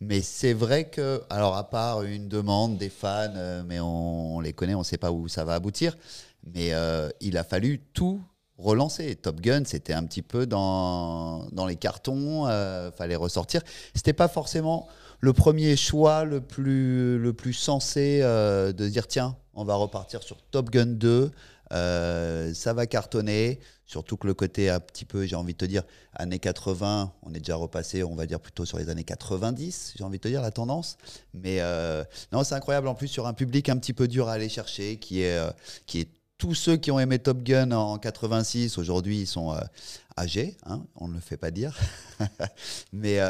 Mais 0.00 0.20
c'est 0.20 0.52
vrai 0.52 0.90
que, 0.90 1.22
alors 1.30 1.56
à 1.56 1.70
part 1.70 2.02
une 2.02 2.28
demande 2.28 2.78
des 2.78 2.90
fans, 2.90 3.32
euh, 3.36 3.62
mais 3.66 3.80
on, 3.80 4.40
les 4.40 4.52
connaît, 4.52 4.74
on 4.74 4.80
ne 4.80 4.84
sait 4.84 4.98
pas 4.98 5.12
où 5.12 5.28
ça 5.28 5.44
va 5.44 5.54
aboutir, 5.54 5.96
mais 6.52 6.74
euh, 6.74 7.08
il 7.20 7.38
a 7.38 7.44
fallu 7.44 7.80
tout 7.92 8.20
relancer. 8.58 9.14
Top 9.16 9.40
Gun, 9.40 9.64
c'était 9.64 9.92
un 9.92 10.04
petit 10.04 10.22
peu 10.22 10.46
dans, 10.46 11.46
dans 11.52 11.66
les 11.66 11.76
cartons, 11.76 12.46
euh, 12.46 12.90
fallait 12.92 13.16
ressortir. 13.16 13.62
C'était 13.94 14.12
pas 14.12 14.28
forcément 14.28 14.88
le 15.20 15.32
premier 15.32 15.76
choix 15.76 16.24
le 16.24 16.40
plus, 16.40 17.18
le 17.18 17.32
plus 17.32 17.54
sensé 17.54 18.20
euh, 18.22 18.72
de 18.72 18.88
dire 18.88 19.06
tiens, 19.06 19.36
on 19.54 19.64
va 19.64 19.74
repartir 19.74 20.22
sur 20.22 20.42
Top 20.50 20.70
Gun 20.70 20.86
2. 20.86 21.30
Euh, 21.72 22.52
ça 22.54 22.72
va 22.74 22.86
cartonner, 22.86 23.58
surtout 23.86 24.16
que 24.16 24.26
le 24.26 24.34
côté 24.34 24.70
un 24.70 24.80
petit 24.80 25.04
peu, 25.04 25.26
j'ai 25.26 25.36
envie 25.36 25.52
de 25.52 25.58
te 25.58 25.64
dire, 25.64 25.82
années 26.14 26.38
80, 26.38 27.12
on 27.22 27.34
est 27.34 27.38
déjà 27.38 27.56
repassé, 27.56 28.02
on 28.02 28.14
va 28.14 28.26
dire 28.26 28.40
plutôt 28.40 28.64
sur 28.64 28.78
les 28.78 28.88
années 28.88 29.04
90, 29.04 29.94
j'ai 29.96 30.04
envie 30.04 30.18
de 30.18 30.22
te 30.22 30.28
dire 30.28 30.42
la 30.42 30.50
tendance. 30.50 30.96
Mais 31.32 31.60
euh, 31.60 32.04
non, 32.32 32.44
c'est 32.44 32.54
incroyable 32.54 32.88
en 32.88 32.94
plus 32.94 33.08
sur 33.08 33.26
un 33.26 33.34
public 33.34 33.68
un 33.68 33.76
petit 33.76 33.92
peu 33.92 34.08
dur 34.08 34.28
à 34.28 34.32
aller 34.32 34.48
chercher, 34.48 34.96
qui 34.96 35.22
est, 35.22 35.38
euh, 35.38 35.50
tous 36.38 36.54
ceux 36.54 36.76
qui 36.76 36.90
ont 36.90 36.98
aimé 36.98 37.18
Top 37.18 37.42
Gun 37.42 37.70
en 37.70 37.96
86, 37.98 38.78
aujourd'hui, 38.78 39.20
ils 39.20 39.26
sont 39.26 39.56
âgés, 40.18 40.56
hein, 40.66 40.84
on 40.96 41.06
ne 41.08 41.14
le 41.14 41.20
fait 41.20 41.36
pas 41.36 41.52
dire, 41.52 41.78
mais 42.92 43.20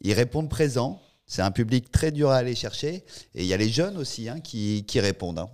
ils 0.00 0.12
répondent 0.12 0.50
présents. 0.50 1.00
C'est 1.28 1.42
un 1.42 1.50
public 1.50 1.92
très 1.92 2.10
dur 2.10 2.30
à 2.30 2.36
aller 2.36 2.54
chercher. 2.54 3.04
Et 3.34 3.42
il 3.42 3.44
y 3.44 3.52
a 3.52 3.58
les 3.58 3.68
jeunes 3.68 3.98
aussi 3.98 4.30
hein, 4.30 4.40
qui, 4.40 4.84
qui, 4.88 4.98
répondent. 4.98 5.38
Hein. 5.38 5.50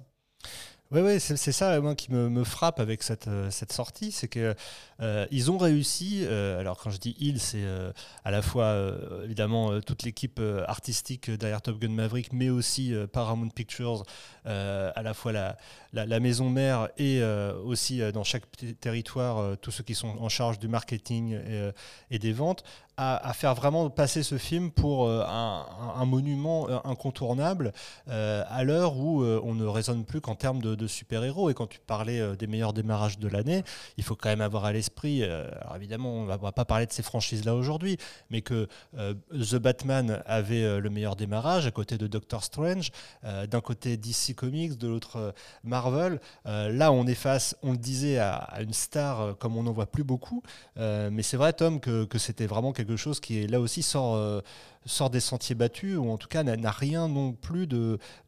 Oui, 0.94 1.00
ouais, 1.00 1.18
c'est 1.18 1.50
ça 1.50 1.80
moi, 1.80 1.96
qui 1.96 2.12
me, 2.12 2.44
frappe 2.44 2.78
avec 2.78 3.02
cette, 3.02 3.26
euh, 3.26 3.50
cette 3.50 3.72
sortie, 3.72 4.12
c'est 4.12 4.28
que 4.28 4.54
Euh, 5.00 5.26
ils 5.30 5.50
ont 5.50 5.58
réussi, 5.58 6.22
euh, 6.24 6.60
alors 6.60 6.78
quand 6.78 6.90
je 6.90 6.98
dis 6.98 7.16
ils, 7.18 7.40
c'est 7.40 7.62
euh, 7.62 7.92
à 8.24 8.30
la 8.30 8.42
fois 8.42 8.76
évidemment 9.24 9.80
toute 9.80 10.02
l'équipe 10.02 10.40
artistique 10.66 11.30
derrière 11.30 11.62
Top 11.62 11.78
Gun 11.78 11.90
Maverick, 11.90 12.32
mais 12.32 12.50
aussi 12.50 12.94
Paramount 13.12 13.48
Pictures, 13.48 14.04
à 14.44 15.02
la 15.02 15.14
fois 15.14 15.32
la, 15.32 15.56
la, 15.92 16.20
maison 16.20 16.48
mère 16.48 16.88
et 16.98 17.22
aussi 17.64 18.00
dans 18.12 18.24
chaque 18.24 18.44
territoire 18.80 19.56
tous 19.58 19.70
ceux 19.70 19.84
qui 19.84 19.94
sont 19.94 20.16
en 20.18 20.28
charge 20.28 20.58
du 20.58 20.68
marketing 20.68 21.32
et, 21.32 21.70
et 22.10 22.18
des 22.18 22.32
ventes, 22.32 22.64
à, 22.96 23.32
faire 23.32 23.54
vraiment 23.54 23.90
passer 23.90 24.22
ce 24.22 24.38
film 24.38 24.70
pour 24.70 25.08
euh, 25.08 25.24
un, 25.26 26.04
monument 26.04 26.68
euh, 26.68 26.78
incontournable 26.84 27.72
euh, 28.08 28.44
à 28.48 28.62
l'heure 28.62 28.96
où 28.96 29.24
on 29.24 29.54
ne 29.54 29.64
raisonne 29.64 30.04
plus 30.04 30.20
qu'en 30.20 30.34
termes 30.34 30.60
de, 30.60 30.86
super-héros. 30.86 31.50
Et 31.50 31.54
quand 31.54 31.66
tu 31.66 31.80
parlais 31.80 32.36
des 32.36 32.46
meilleurs 32.46 32.72
démarrages 32.72 33.18
de 33.18 33.28
l'année, 33.28 33.64
il 33.96 34.04
faut 34.04 34.14
quand 34.14 34.28
même 34.28 34.42
avoir 34.42 34.64
à 34.64 34.72
l'esprit, 34.72 35.22
alors 35.22 35.76
évidemment 35.76 36.10
on 36.10 36.24
on 36.24 36.36
va 36.36 36.52
pas 36.52 36.64
parler 36.64 36.86
de 36.86 36.92
ces 36.92 37.02
franchises-là 37.02 37.54
aujourd'hui, 37.54 37.96
mais 38.28 38.42
que 38.42 38.68
The 38.96 39.56
Batman 39.56 40.22
avait 40.26 40.80
le 40.80 40.90
meilleur 40.90 41.16
démarrage 41.16 41.66
à 41.66 41.70
côté 41.70 41.96
de 41.96 42.06
Doctor 42.06 42.42
Strange, 42.44 42.90
d'un 43.22 43.60
côté 43.60 43.96
DC 43.96 44.34
Comics, 44.36 44.76
de 44.76 44.88
l'autre 44.88 45.34
Marvel. 45.62 46.20
Là 46.44 46.92
on 46.92 47.06
est 47.06 47.14
face, 47.14 47.56
on 47.62 47.72
le 47.72 47.78
disait, 47.78 48.18
à, 48.18 48.60
une 48.60 48.74
star 48.74 49.36
comme 49.38 49.56
on 49.56 49.62
n'en 49.62 49.72
voit 49.72 49.86
plus 49.86 50.04
beaucoup. 50.04 50.42
Mais 50.76 51.22
c'est 51.22 51.36
vrai 51.36 51.52
Tom 51.52 51.80
que, 51.80 52.04
que 52.04 52.18
c'était 52.18 52.46
vraiment 52.46 52.72
quelque 52.72 52.83
chose 52.96 53.20
qui 53.20 53.38
est 53.42 53.46
là 53.46 53.60
aussi 53.60 53.82
sort... 53.82 54.14
euh, 54.16 54.40
sort 54.86 55.08
des 55.08 55.20
sentiers 55.20 55.54
battus 55.54 55.96
ou 55.96 56.10
en 56.10 56.18
tout 56.18 56.28
cas 56.28 56.42
n'a 56.42 56.70
rien 56.70 57.08
non 57.08 57.32
plus 57.32 57.66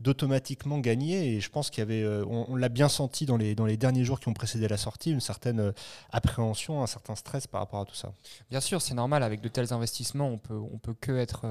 d'automatiquement 0.01 0.79
gagné 0.79 1.35
et 1.35 1.41
je 1.41 1.51
pense 1.51 1.69
qu'il 1.71 1.81
y 1.81 1.83
avait 1.83 2.03
euh, 2.03 2.25
on, 2.27 2.57
l'a 2.57 2.69
bien 2.69 2.89
senti 2.89 3.27
dans 3.27 3.37
les 3.37 3.55
dans 3.55 3.67
les 3.67 3.77
derniers 3.77 4.05
jours 4.05 4.21
qui 4.21 4.29
ont 4.29 4.35
précédé 4.35 4.67
la 4.69 4.77
sortie 4.79 5.11
une 5.11 5.21
certaine 5.21 5.61
euh, 5.61 5.73
appréhension 6.11 6.83
un 6.83 6.87
certain 6.87 7.15
stress 7.15 7.47
par 7.47 7.61
rapport 7.61 7.81
à 7.81 7.85
tout 7.85 7.95
ça 7.95 8.13
Bien 8.51 8.61
sûr, 8.61 8.81
c'est 8.81 8.95
normal. 8.95 9.23
Avec 9.23 9.41
de 9.41 9.49
tels 9.49 9.73
investissements, 9.73 10.29
on 10.29 10.39
peut, 10.39 10.59
on 10.59 10.79
peut 10.79 10.95
que 10.95 11.13
être, 11.13 11.45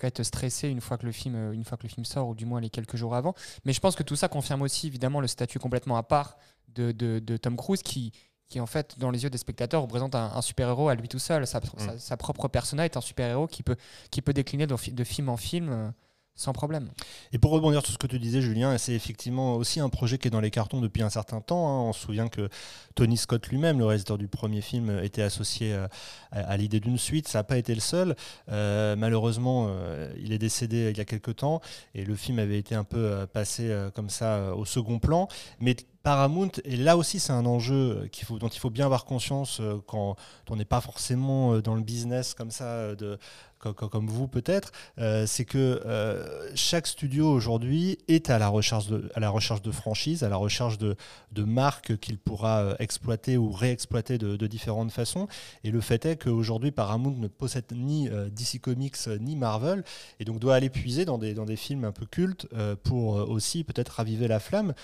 être 0.00 0.22
stressé 0.22 0.68
une 0.68 0.80
fois 0.80 0.96
que 0.98 1.06
le 1.06 1.12
film, 1.12 1.52
une 1.52 1.64
fois 1.64 1.76
que 1.78 1.84
le 1.84 1.88
film 1.88 2.04
sort, 2.04 2.28
ou 2.28 2.34
du 2.34 2.46
moins 2.46 2.60
les 2.60 2.70
quelques 2.70 2.96
jours 2.96 3.14
avant. 3.14 3.34
Mais 3.64 3.72
je 3.72 3.80
pense 3.80 3.94
que 3.96 4.02
tout 4.02 4.16
ça 4.16 4.28
confirme 4.28 4.62
aussi 4.62 4.86
évidemment 4.86 5.20
le 5.20 5.26
statut 5.28 5.58
complètement 5.58 5.96
à 5.96 6.02
part 6.02 6.36
de, 6.74 6.92
de- 6.92 7.18
de 7.18 7.36
Tom 7.36 7.56
Cruise, 7.56 7.82
qui, 7.82 8.12
qui 8.50 8.60
en 8.60 8.66
fait, 8.66 8.98
dans 8.98 9.10
les 9.10 9.22
yeux 9.22 9.30
des 9.30 9.38
spectateurs, 9.38 9.80
représente 9.82 10.14
un, 10.14 10.32
un 10.34 10.42
super-héros 10.42 10.88
à 10.90 10.94
lui 10.94 11.08
tout 11.08 11.18
seul. 11.20 11.46
Sa, 11.46 11.60
sa- 11.78 11.98
sa 11.98 12.16
propre 12.18 12.48
persona 12.48 12.84
est 12.84 12.96
un 12.98 13.00
super-héros 13.00 13.46
qui 13.46 13.62
peut, 13.62 13.76
qui 14.10 14.20
peut 14.20 14.32
décliner 14.34 14.66
de, 14.66 14.76
fi- 14.76 14.92
de 14.92 15.04
film 15.04 15.28
en 15.30 15.36
film. 15.38 15.92
Sans 16.34 16.52
problème. 16.52 16.88
Et 17.32 17.38
pour 17.38 17.50
rebondir 17.50 17.84
sur 17.84 17.92
ce 17.92 17.98
que 17.98 18.06
tu 18.06 18.18
disais, 18.18 18.40
Julien, 18.40 18.78
c'est 18.78 18.94
effectivement 18.94 19.56
aussi 19.56 19.78
un 19.78 19.90
projet 19.90 20.16
qui 20.16 20.28
est 20.28 20.30
dans 20.30 20.40
les 20.40 20.50
cartons 20.50 20.80
depuis 20.80 21.02
un 21.02 21.10
certain 21.10 21.40
temps. 21.40 21.68
hein. 21.68 21.88
On 21.88 21.92
se 21.92 22.00
souvient 22.00 22.28
que 22.28 22.48
Tony 22.94 23.16
Scott 23.16 23.48
lui-même, 23.48 23.78
le 23.78 23.84
réalisateur 23.84 24.16
du 24.16 24.28
premier 24.28 24.62
film, 24.62 25.00
était 25.02 25.22
associé 25.22 25.74
euh, 25.74 25.86
à, 26.32 26.56
l'idée 26.56 26.80
d'une 26.80 26.98
suite. 26.98 27.28
Ça 27.28 27.40
n'a 27.40 27.44
pas 27.44 27.58
été 27.58 27.74
le 27.74 27.80
seul. 27.80 28.16
Euh, 28.50 28.96
malheureusement, 28.96 29.66
euh, 29.68 30.12
il 30.18 30.32
est 30.32 30.38
décédé 30.38 30.90
il 30.90 30.96
y 30.96 31.00
a 31.00 31.04
quelques 31.04 31.36
temps 31.36 31.60
et 31.94 32.04
le 32.04 32.14
film 32.14 32.38
avait 32.38 32.58
été 32.58 32.74
un 32.74 32.84
peu 32.84 33.26
passé 33.32 33.70
comme 33.94 34.08
ça 34.08 34.54
au 34.54 34.64
second 34.64 34.98
plan. 34.98 35.28
Mais 35.60 35.76
Paramount, 36.02 36.50
et 36.64 36.76
là 36.76 36.96
aussi 36.96 37.20
c'est 37.20 37.32
un 37.32 37.44
enjeu 37.44 38.08
dont 38.30 38.48
il 38.48 38.58
faut 38.58 38.70
bien 38.70 38.86
avoir 38.86 39.04
conscience 39.04 39.60
quand 39.86 40.16
on 40.48 40.56
n'est 40.56 40.64
pas 40.64 40.80
forcément 40.80 41.58
dans 41.58 41.74
le 41.74 41.82
business 41.82 42.32
comme 42.32 42.50
ça, 42.50 42.94
de, 42.94 43.18
co- 43.60 43.72
co- 43.72 43.88
comme 43.88 44.08
vous 44.08 44.26
peut-être, 44.26 44.72
euh, 44.98 45.26
c'est 45.26 45.44
que 45.44 45.82
euh, 45.86 46.50
chaque 46.54 46.86
studio 46.86 47.30
aujourd'hui 47.30 47.98
est 48.08 48.30
à 48.30 48.38
la 48.38 48.48
recherche 48.48 48.88
de, 48.88 49.10
à 49.14 49.20
la 49.20 49.30
recherche 49.30 49.62
de 49.62 49.70
franchises, 49.70 50.24
à 50.24 50.28
la 50.28 50.36
recherche 50.36 50.78
de, 50.78 50.96
de 51.32 51.44
marques 51.44 51.98
qu'il 51.98 52.18
pourra 52.18 52.60
euh, 52.60 52.74
exploiter 52.80 53.36
ou 53.36 53.52
réexploiter 53.52 54.18
de, 54.18 54.46
différentes 54.46 54.90
façons. 54.90 55.28
Et 55.62 55.70
le 55.70 55.80
fait 55.80 56.04
est 56.06 56.16
qu'aujourd'hui 56.16 56.72
Paramount 56.72 57.14
ne 57.16 57.28
possède 57.28 57.66
ni 57.72 58.08
DC 58.08 58.60
Comics 58.60 58.96
ni 59.20 59.36
Marvel, 59.36 59.84
et 60.18 60.24
donc 60.24 60.40
doit 60.40 60.56
aller 60.56 60.70
puiser 60.70 61.04
dans 61.04 61.18
des, 61.18 61.34
dans 61.34 61.44
des 61.44 61.56
films 61.56 61.84
un 61.84 61.92
peu 61.92 62.06
cultes 62.06 62.48
pour 62.82 63.14
aussi 63.14 63.62
peut-être 63.62 63.90
raviver 63.90 64.26
la 64.26 64.40
flamme. 64.40 64.74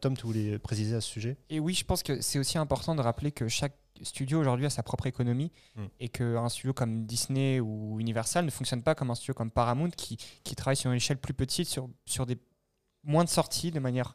Tom, 0.00 0.16
tu 0.16 0.26
voulais 0.26 0.58
préciser 0.58 0.96
à 0.96 1.00
ce 1.00 1.08
sujet? 1.08 1.36
Et 1.50 1.60
oui, 1.60 1.74
je 1.74 1.84
pense 1.84 2.02
que 2.02 2.20
c'est 2.20 2.38
aussi 2.38 2.58
important 2.58 2.94
de 2.94 3.02
rappeler 3.02 3.30
que 3.30 3.46
chaque 3.46 3.76
studio 4.02 4.40
aujourd'hui 4.40 4.66
a 4.66 4.70
sa 4.70 4.82
propre 4.82 5.06
économie 5.06 5.52
Mm. 5.76 5.84
et 6.00 6.08
qu'un 6.08 6.48
studio 6.48 6.72
comme 6.72 7.04
Disney 7.06 7.60
ou 7.60 7.98
Universal 8.00 8.44
ne 8.44 8.50
fonctionne 8.50 8.82
pas 8.82 8.94
comme 8.94 9.10
un 9.10 9.14
studio 9.14 9.34
comme 9.34 9.50
Paramount 9.50 9.90
qui, 9.90 10.16
qui 10.42 10.54
travaille 10.54 10.76
sur 10.76 10.90
une 10.90 10.96
échelle 10.96 11.18
plus 11.18 11.34
petite, 11.34 11.68
sur, 11.68 11.88
sur 12.06 12.26
des 12.26 12.38
moins 13.02 13.24
de 13.24 13.28
sorties, 13.28 13.70
de 13.70 13.80
manière 13.80 14.14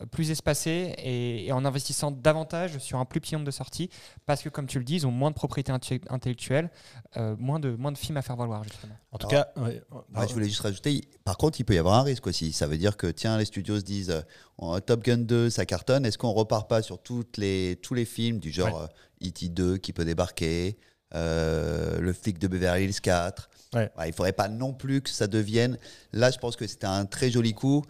euh, 0.00 0.06
plus 0.06 0.30
espacée 0.30 0.94
et, 0.98 1.46
et 1.46 1.52
en 1.52 1.64
investissant 1.64 2.10
davantage 2.10 2.78
sur 2.78 2.98
un 2.98 3.04
plus 3.04 3.20
petit 3.20 3.34
nombre 3.34 3.44
de 3.46 3.50
sorties 3.50 3.90
parce 4.24 4.42
que, 4.42 4.48
comme 4.48 4.66
tu 4.66 4.78
le 4.78 4.84
dis, 4.84 4.94
ils 4.96 5.06
ont 5.06 5.10
moins 5.10 5.30
de 5.30 5.34
propriété 5.34 5.72
intellectuelle, 6.08 6.70
euh, 7.16 7.36
moins, 7.38 7.60
de, 7.60 7.70
moins 7.76 7.92
de 7.92 7.98
films 7.98 8.16
à 8.16 8.22
faire 8.22 8.36
valoir, 8.36 8.64
justement. 8.64 8.94
En 9.12 9.18
tout 9.18 9.28
Alors, 9.30 9.52
cas, 9.52 9.60
ouais, 9.60 9.82
Ouais, 10.14 10.28
je 10.28 10.32
voulais 10.32 10.48
juste 10.48 10.60
rajouter, 10.60 11.02
par 11.24 11.36
contre, 11.36 11.60
il 11.60 11.64
peut 11.64 11.74
y 11.74 11.78
avoir 11.78 11.98
un 11.98 12.02
risque 12.02 12.26
aussi. 12.26 12.52
Ça 12.52 12.66
veut 12.66 12.78
dire 12.78 12.96
que, 12.96 13.08
tiens, 13.08 13.36
les 13.36 13.44
studios 13.44 13.78
se 13.78 13.84
disent, 13.84 14.10
euh, 14.10 14.22
oh, 14.58 14.78
Top 14.80 15.02
Gun 15.04 15.18
2, 15.18 15.50
ça 15.50 15.66
cartonne, 15.66 16.06
est-ce 16.06 16.16
qu'on 16.18 16.32
repart 16.32 16.68
pas 16.68 16.80
sur 16.82 17.02
toutes 17.02 17.36
les, 17.36 17.76
tous 17.82 17.94
les 17.94 18.04
films 18.06 18.38
du 18.38 18.50
genre 18.50 18.80
euh, 18.82 18.86
E.T. 19.24 19.48
2 19.50 19.76
qui 19.78 19.92
peut 19.92 20.04
débarquer, 20.04 20.78
euh, 21.14 21.98
le 22.00 22.12
flic 22.12 22.38
de 22.38 22.46
Beverly 22.48 22.84
Hills 22.84 23.00
4 23.00 23.50
Ouais. 23.74 23.90
Il 24.06 24.12
faudrait 24.12 24.32
pas 24.32 24.48
non 24.48 24.72
plus 24.72 25.00
que 25.00 25.10
ça 25.10 25.26
devienne. 25.28 25.78
Là, 26.12 26.30
je 26.30 26.38
pense 26.38 26.56
que 26.56 26.66
c'était 26.66 26.86
un 26.86 27.04
très 27.06 27.30
joli 27.30 27.52
coup, 27.54 27.84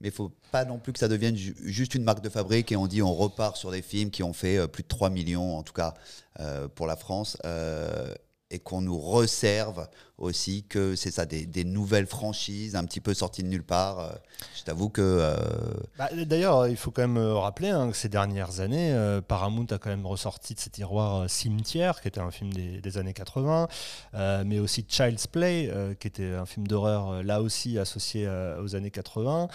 mais 0.00 0.08
il 0.08 0.14
faut 0.14 0.32
pas 0.50 0.64
non 0.64 0.78
plus 0.78 0.92
que 0.94 0.98
ça 0.98 1.08
devienne 1.08 1.36
ju- 1.36 1.54
juste 1.64 1.94
une 1.94 2.04
marque 2.04 2.22
de 2.22 2.28
fabrique 2.30 2.72
et 2.72 2.76
on 2.76 2.86
dit 2.86 3.02
on 3.02 3.14
repart 3.14 3.56
sur 3.56 3.70
des 3.70 3.82
films 3.82 4.10
qui 4.10 4.22
ont 4.22 4.32
fait 4.32 4.56
euh, 4.58 4.66
plus 4.66 4.82
de 4.82 4.88
3 4.88 5.10
millions, 5.10 5.56
en 5.58 5.62
tout 5.62 5.74
cas 5.74 5.92
euh, 6.40 6.68
pour 6.68 6.86
la 6.86 6.96
France. 6.96 7.36
et 8.50 8.58
qu'on 8.60 8.80
nous 8.80 8.98
resserve 8.98 9.88
aussi 10.18 10.64
que 10.68 10.96
c'est 10.96 11.10
ça, 11.10 11.26
des, 11.26 11.64
nouvelles 11.64 12.06
franchises 12.06 12.74
un 12.74 12.84
petit 12.84 13.00
peu 13.00 13.12
sorties 13.12 13.42
de 13.42 13.48
nulle 13.48 13.62
part. 13.62 14.00
Euh, 14.00 14.12
Je 14.58 14.62
t'avoue 14.64 14.88
que. 14.88 15.02
euh, 15.02 15.36
Bah, 15.98 16.08
D'ailleurs, 16.24 16.68
il 16.68 16.76
faut 16.76 16.90
quand 16.90 17.02
même 17.02 17.18
euh, 17.18 17.34
rappeler 17.34 17.68
hein, 17.68 17.90
que 17.90 17.96
ces 17.96 18.08
dernières 18.08 18.60
années, 18.60 18.96
Paramount 19.28 19.66
a 19.70 19.78
quand 19.78 19.90
même 19.90 20.06
ressorti 20.06 20.54
de 20.54 20.60
ses 20.60 20.70
tiroirs 20.70 21.28
Cimetière, 21.28 22.00
qui 22.00 22.08
était 22.08 22.20
un 22.20 22.30
film 22.30 22.50
des, 22.52 22.98
années 22.98 23.12
80, 23.12 23.68
euh, 24.14 24.42
mais 24.46 24.58
aussi 24.58 24.86
Child's 24.88 25.26
Play, 25.26 25.70
qui 26.00 26.06
était 26.08 26.32
un 26.32 26.46
film 26.46 26.66
d'horreur 26.66 27.22
là 27.22 27.42
aussi 27.42 27.78
associé 27.78 28.26
aux 28.62 28.74
années 28.74 28.90
80. 28.90 29.48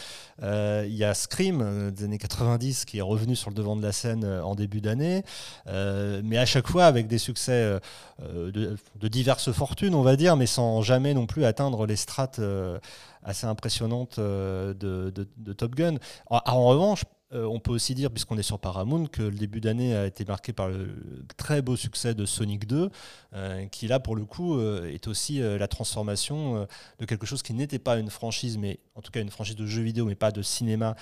Euh, 0.44 0.86
Il 0.88 0.96
y 0.96 1.04
a 1.04 1.14
Scream 1.16 1.92
des 1.92 2.04
années 2.04 2.18
90 2.20 2.86
qui 2.86 3.00
est 3.00 3.02
revenu 3.02 3.36
sur 3.36 3.50
le 3.50 3.56
devant 3.56 3.76
de 3.76 3.82
la 3.82 3.92
scène 3.92 4.26
en 4.26 4.54
début 4.56 4.82
d'année, 4.82 5.24
mais 5.66 6.38
à 6.38 6.46
chaque 6.46 6.68
fois 6.68 6.86
avec 6.86 7.08
des 7.08 7.18
succès 7.18 7.80
de, 8.22 8.76
de 9.00 9.08
diverses 9.08 9.52
fortunes, 9.52 9.96
on 9.96 10.04
va 10.04 10.16
dire, 10.16 10.36
mais 10.36 10.46
sans 10.52 10.82
jamais 10.82 11.14
non 11.14 11.26
plus 11.26 11.46
atteindre 11.46 11.86
les 11.86 11.96
strates 11.96 12.40
euh, 12.40 12.80
assez 13.24 13.48
impressionnantes 13.48 14.20
euh, 14.20 14.74
de, 14.74 15.10
de- 15.10 15.28
de 15.38 15.54
Top 15.54 15.76
Gun. 15.76 15.96
En, 16.30 16.42
en 16.46 16.66
revanche, 16.68 17.04
euh, 17.34 17.46
on 17.46 17.60
peut 17.62 17.72
aussi 17.72 17.96
dire, 17.96 18.12
puisqu'on 18.12 18.38
est 18.38 18.44
sur 18.44 18.60
Paramount, 18.60 19.06
que 19.06 19.22
le 19.22 19.32
début 19.38 19.62
d'année 19.62 19.96
a 19.96 20.06
été 20.06 20.26
marqué 20.26 20.52
par 20.52 20.68
le 20.68 20.90
très 21.38 21.62
beau 21.62 21.78
succès 21.78 22.14
de 22.14 22.26
Sonic 22.26 22.68
2, 22.68 22.90
euh, 23.34 23.66
qui 23.68 23.88
là, 23.88 24.02
pour 24.02 24.18
le 24.18 24.26
coup, 24.26 24.58
euh, 24.60 24.92
est 24.92 25.08
aussi 25.08 25.42
euh, 25.42 25.58
la 25.58 25.70
transformation 25.70 26.68
de 27.00 27.06
quelque 27.06 27.26
chose 27.26 27.42
qui 27.42 27.54
n'était 27.54 27.80
pas 27.80 27.98
une 27.98 28.10
franchise, 28.10 28.58
mais 28.58 28.80
en 28.96 29.02
tout 29.02 29.12
cas 29.12 29.22
une 29.22 29.30
franchise 29.30 29.56
de 29.56 29.66
jeux 29.66 29.82
vidéo, 29.84 30.06
mais 30.06 30.16
pas 30.16 30.32
de 30.32 30.42
cinéma, 30.42 30.96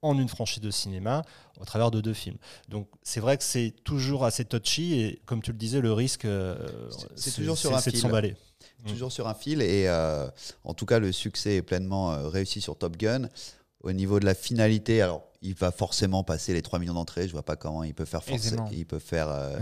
en 0.00 0.18
une 0.18 0.28
franchise 0.28 0.62
de 0.62 0.70
cinéma 0.70 1.22
au 1.60 1.64
travers 1.64 1.90
de 1.90 2.00
deux 2.02 2.12
films. 2.14 2.36
Donc 2.68 2.88
c'est 3.02 3.20
vrai 3.20 3.36
que 3.38 3.44
c'est 3.44 3.74
toujours 3.84 4.24
assez 4.24 4.44
touchy 4.44 5.00
et 5.00 5.20
comme 5.26 5.40
tu 5.42 5.50
le 5.52 5.56
disais, 5.58 5.80
le 5.80 5.92
risque, 5.94 6.26
C'est- 7.16 7.30
toujours 7.36 7.56
sur 7.58 7.70
un 7.74 7.80
de 7.90 7.96
s'emballer. 8.00 8.36
Mm. 8.84 8.90
toujours 8.90 9.12
sur 9.12 9.28
un 9.28 9.34
fil. 9.34 9.62
Et 9.62 9.88
euh, 9.88 10.26
en 10.64 10.74
tout 10.74 10.86
cas, 10.86 10.98
le 10.98 11.12
succès 11.12 11.56
est 11.56 11.62
pleinement 11.62 12.12
euh, 12.12 12.28
réussi 12.28 12.60
sur 12.60 12.76
Top 12.76 12.96
Gun. 12.96 13.28
Au 13.82 13.92
niveau 13.92 14.18
de 14.18 14.24
la 14.24 14.34
finalité, 14.34 15.02
alors 15.02 15.22
il 15.42 15.54
va 15.54 15.70
forcément 15.70 16.24
passer 16.24 16.54
les 16.54 16.62
3 16.62 16.78
millions 16.78 16.94
d'entrées. 16.94 17.26
Je 17.28 17.32
vois 17.32 17.42
pas 17.42 17.56
comment 17.56 17.84
il 17.84 17.94
peut 17.94 18.06
faire 18.06 18.24
forcer, 18.24 18.46
Aisément. 18.48 18.68
il 18.72 18.86
peut 18.86 18.98
faire 18.98 19.28
euh, 19.28 19.58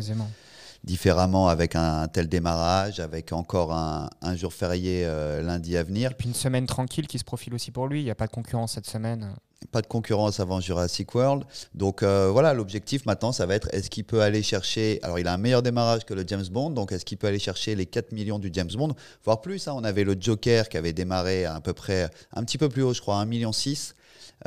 différemment 0.85 1.49
avec 1.49 1.75
un, 1.77 2.03
un 2.03 2.09
tel 2.09 2.29
démarrage, 2.29 3.01
avec 3.01 3.33
encore 3.33 3.73
un, 3.73 4.09
un 4.21 4.37
jour 4.37 4.53
férié 4.53 5.05
euh, 5.05 5.43
lundi 5.43 5.77
à 5.77 5.83
venir. 5.83 6.13
Et 6.13 6.15
puis 6.15 6.29
une 6.29 6.35
semaine 6.35 6.67
tranquille 6.67 7.07
qui 7.09 7.19
se 7.19 7.25
profile 7.25 7.55
aussi 7.55 7.71
pour 7.71 7.89
lui. 7.89 8.01
Il 8.01 8.05
n'y 8.05 8.11
a 8.11 8.15
pas 8.15 8.27
de 8.27 8.33
concurrence 8.33 8.73
cette 8.75 8.87
semaine. 8.87 9.35
Pas 9.71 9.83
de 9.83 9.87
concurrence 9.87 10.41
avant 10.41 10.61
Jurassic 10.61 11.15
World. 11.15 11.45
Donc 11.75 12.03
euh, 12.03 12.31
voilà, 12.31 12.55
l'objectif 12.55 13.07
maintenant, 13.07 13.33
ça 13.33 13.47
va 13.47 13.55
être 13.55 13.69
est-ce 13.73 13.91
qu'il 13.91 14.05
peut 14.05 14.23
aller 14.23 14.43
chercher. 14.43 14.99
Alors 15.03 15.19
il 15.19 15.27
a 15.29 15.33
un 15.33 15.39
meilleur 15.39 15.63
démarrage 15.63 16.05
que 16.05 16.15
le 16.15 16.25
James 16.27 16.47
Bond, 16.51 16.71
donc 16.71 16.93
est-ce 16.93 17.05
qu'il 17.05 17.19
peut 17.19 17.27
aller 17.27 17.39
chercher 17.39 17.75
les 17.75 17.87
4 17.87 18.13
millions 18.13 18.39
du 18.39 18.51
James 18.53 18.71
Bond, 18.75 18.95
voire 19.25 19.41
plus. 19.41 19.69
hein. 19.69 19.75
On 19.77 19.85
avait 19.85 20.05
le 20.05 20.17
Joker 20.19 20.69
qui 20.69 20.77
avait 20.77 20.93
démarré 20.93 21.45
à, 21.45 21.61
peu 21.61 21.73
près 21.73 22.11
un 22.35 22.45
petit 22.45 22.59
peu 22.59 22.69
plus 22.69 22.83
haut, 22.83 22.95
je 22.95 23.01
crois, 23.01 23.23
1,6 23.23 23.27
million. 23.27 23.51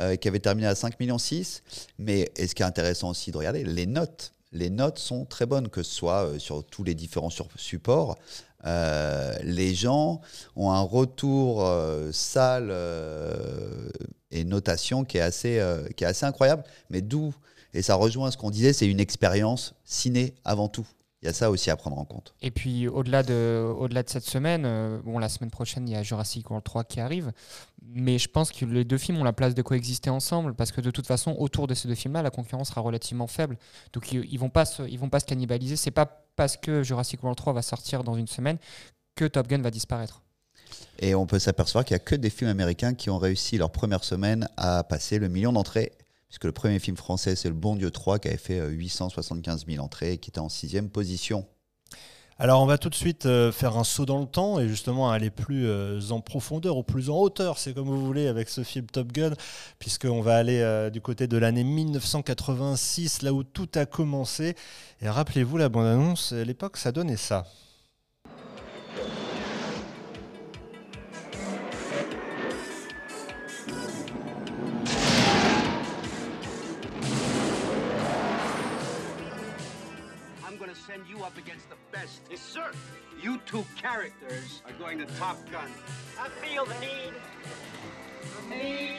euh, 0.00 0.16
qui 0.16 0.28
avait 0.28 0.40
terminé 0.40 0.66
à 0.66 0.74
5 0.74 1.00
millions 1.00 1.18
6. 1.18 1.62
Mais 1.98 2.30
et 2.36 2.46
ce 2.46 2.54
qui 2.54 2.62
est 2.62 2.66
intéressant 2.66 3.10
aussi 3.10 3.30
de 3.30 3.38
regarder, 3.38 3.64
les 3.64 3.86
notes. 3.86 4.32
Les 4.52 4.70
notes 4.70 4.98
sont 4.98 5.24
très 5.24 5.46
bonnes, 5.46 5.68
que 5.68 5.82
ce 5.82 5.94
soit 5.94 6.24
euh, 6.24 6.38
sur 6.38 6.64
tous 6.64 6.84
les 6.84 6.94
différents 6.94 7.30
supports. 7.56 8.16
Euh, 8.64 9.36
les 9.42 9.74
gens 9.74 10.20
ont 10.56 10.70
un 10.70 10.80
retour 10.80 11.64
euh, 11.64 12.10
salle 12.12 12.68
euh, 12.70 13.88
et 14.30 14.44
notation 14.44 15.04
qui 15.04 15.18
est 15.18 15.22
assez, 15.22 15.58
euh, 15.60 15.86
qui 15.96 16.04
est 16.04 16.06
assez 16.06 16.26
incroyable. 16.26 16.64
Mais 16.90 17.00
d'où, 17.00 17.34
et 17.74 17.82
ça 17.82 17.94
rejoint 17.94 18.30
ce 18.30 18.36
qu'on 18.36 18.50
disait, 18.50 18.72
c'est 18.72 18.88
une 18.88 19.00
expérience 19.00 19.74
ciné 19.84 20.34
avant 20.44 20.68
tout. 20.68 20.86
Il 21.22 21.26
y 21.26 21.28
a 21.28 21.32
ça 21.32 21.50
aussi 21.50 21.70
à 21.70 21.76
prendre 21.76 21.98
en 21.98 22.04
compte. 22.04 22.34
Et 22.42 22.50
puis 22.50 22.88
au-delà 22.88 23.22
de, 23.22 23.72
au-delà 23.78 24.02
de 24.02 24.08
cette 24.10 24.24
semaine, 24.24 24.64
euh, 24.66 25.00
bon, 25.02 25.18
la 25.18 25.30
semaine 25.30 25.50
prochaine, 25.50 25.88
il 25.88 25.92
y 25.92 25.96
a 25.96 26.02
Jurassic 26.02 26.50
World 26.50 26.64
3 26.64 26.84
qui 26.84 27.00
arrive. 27.00 27.32
Mais 27.82 28.18
je 28.18 28.28
pense 28.28 28.52
que 28.52 28.64
les 28.66 28.84
deux 28.84 28.98
films 28.98 29.18
ont 29.18 29.24
la 29.24 29.32
place 29.32 29.54
de 29.54 29.62
coexister 29.62 30.10
ensemble 30.10 30.54
parce 30.54 30.72
que 30.72 30.80
de 30.80 30.90
toute 30.90 31.06
façon, 31.06 31.34
autour 31.38 31.66
de 31.68 31.74
ces 31.74 31.88
deux 31.88 31.94
films-là, 31.94 32.22
la 32.22 32.30
concurrence 32.30 32.68
sera 32.68 32.82
relativement 32.82 33.26
faible. 33.26 33.56
Donc 33.92 34.12
ils, 34.12 34.24
ils 34.30 34.38
vont 34.38 34.50
pas 34.50 34.66
se, 34.66 34.82
ils 34.82 34.98
vont 34.98 35.08
pas 35.08 35.20
se 35.20 35.24
cannibaliser. 35.24 35.76
C'est 35.76 35.90
pas 35.90 36.26
parce 36.36 36.56
que 36.56 36.82
Jurassic 36.82 37.22
World 37.22 37.38
3 37.38 37.54
va 37.54 37.62
sortir 37.62 38.04
dans 38.04 38.14
une 38.14 38.26
semaine 38.26 38.58
que 39.14 39.24
Top 39.24 39.48
Gun 39.48 39.62
va 39.62 39.70
disparaître. 39.70 40.22
Et 40.98 41.14
on 41.14 41.26
peut 41.26 41.38
s'apercevoir 41.38 41.84
qu'il 41.84 41.94
n'y 41.94 42.00
a 42.00 42.04
que 42.04 42.14
des 42.14 42.30
films 42.30 42.50
américains 42.50 42.94
qui 42.94 43.10
ont 43.10 43.18
réussi 43.18 43.58
leur 43.58 43.70
première 43.70 44.04
semaine 44.04 44.48
à 44.56 44.84
passer 44.84 45.18
le 45.18 45.28
million 45.28 45.52
d'entrées. 45.52 45.92
Puisque 46.28 46.44
le 46.44 46.52
premier 46.52 46.78
film 46.78 46.96
français, 46.96 47.36
c'est 47.36 47.48
Le 47.48 47.54
Bon 47.54 47.76
Dieu 47.76 47.90
3, 47.90 48.18
qui 48.18 48.28
avait 48.28 48.36
fait 48.36 48.60
euh, 48.60 48.68
875 48.68 49.66
000 49.66 49.84
entrées 49.84 50.12
et 50.12 50.18
qui 50.18 50.30
était 50.30 50.40
en 50.40 50.48
sixième 50.48 50.90
position. 50.90 51.46
Alors 52.38 52.60
on 52.62 52.66
va 52.66 52.76
tout 52.76 52.90
de 52.90 52.94
suite 52.94 53.24
euh, 53.24 53.50
faire 53.50 53.78
un 53.78 53.84
saut 53.84 54.04
dans 54.04 54.20
le 54.20 54.26
temps 54.26 54.60
et 54.60 54.68
justement 54.68 55.10
aller 55.10 55.30
plus 55.30 55.66
euh, 55.66 55.98
en 56.10 56.20
profondeur 56.20 56.76
ou 56.76 56.82
plus 56.82 57.08
en 57.08 57.16
hauteur, 57.16 57.56
c'est 57.56 57.72
comme 57.72 57.86
vous 57.86 58.04
voulez 58.04 58.26
avec 58.26 58.50
ce 58.50 58.62
film 58.62 58.84
Top 58.84 59.10
Gun, 59.10 59.32
puisqu'on 59.78 60.20
va 60.20 60.36
aller 60.36 60.60
euh, 60.60 60.90
du 60.90 61.00
côté 61.00 61.28
de 61.28 61.38
l'année 61.38 61.64
1986, 61.64 63.22
là 63.22 63.32
où 63.32 63.42
tout 63.42 63.70
a 63.74 63.86
commencé. 63.86 64.54
Et 65.00 65.08
rappelez-vous 65.08 65.56
la 65.56 65.70
bande-annonce, 65.70 66.32
à 66.32 66.44
l'époque 66.44 66.76
ça 66.76 66.92
donnait 66.92 67.16
ça. 67.16 67.46
Send 80.86 81.02
you 81.08 81.24
up 81.24 81.36
against 81.36 81.68
the 81.68 81.76
best. 81.90 82.20
Yes, 82.30 82.40
sir. 82.40 82.70
You 83.20 83.40
two 83.46 83.64
characters 83.76 84.62
are 84.66 84.72
going 84.74 84.98
to 84.98 85.06
Top 85.16 85.36
Gun. 85.50 85.68
I 86.20 86.28
feel 86.28 86.64
the 86.64 86.74
need. 86.78 87.12
The 88.48 88.54
need 88.54 88.98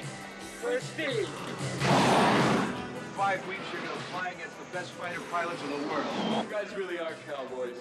for 0.62 0.80
speed. 0.82 1.28
For 1.28 3.16
five 3.16 3.48
weeks, 3.48 3.62
you're 3.72 3.82
going 3.82 3.94
to 3.94 4.04
fly 4.06 4.30
against 4.30 4.58
the 4.60 4.66
best 4.74 4.92
fighter 4.92 5.22
pilots 5.32 5.62
in 5.64 5.70
the 5.70 5.88
world. 5.88 6.06
You 6.44 6.52
guys 6.52 6.76
really 6.76 7.00
are 7.00 7.14
cowboys. 7.26 7.76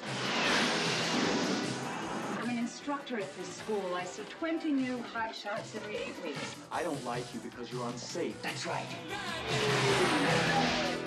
I'm 2.43 2.51
an 2.51 2.59
instructor 2.59 3.19
at 3.19 3.37
this 3.37 3.49
school. 3.49 3.93
I 3.95 4.05
see 4.05 4.23
20 4.39 4.73
new 4.73 5.03
hot 5.13 5.35
shots 5.35 5.75
every 5.75 5.97
eight 5.97 6.15
weeks. 6.23 6.55
I 6.71 6.85
don't 6.85 7.05
like 7.05 7.25
you 7.35 7.41
because 7.41 7.73
you're 7.73 7.87
unsafe. 7.89 8.41
That's 8.43 8.67
right. 8.67 8.87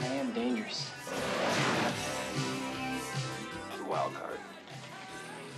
I 0.02 0.14
am 0.16 0.34
dangerous. 0.34 0.90
He's 3.90 3.98
a 3.98 4.02
wild 4.02 4.14
card. 4.14 4.38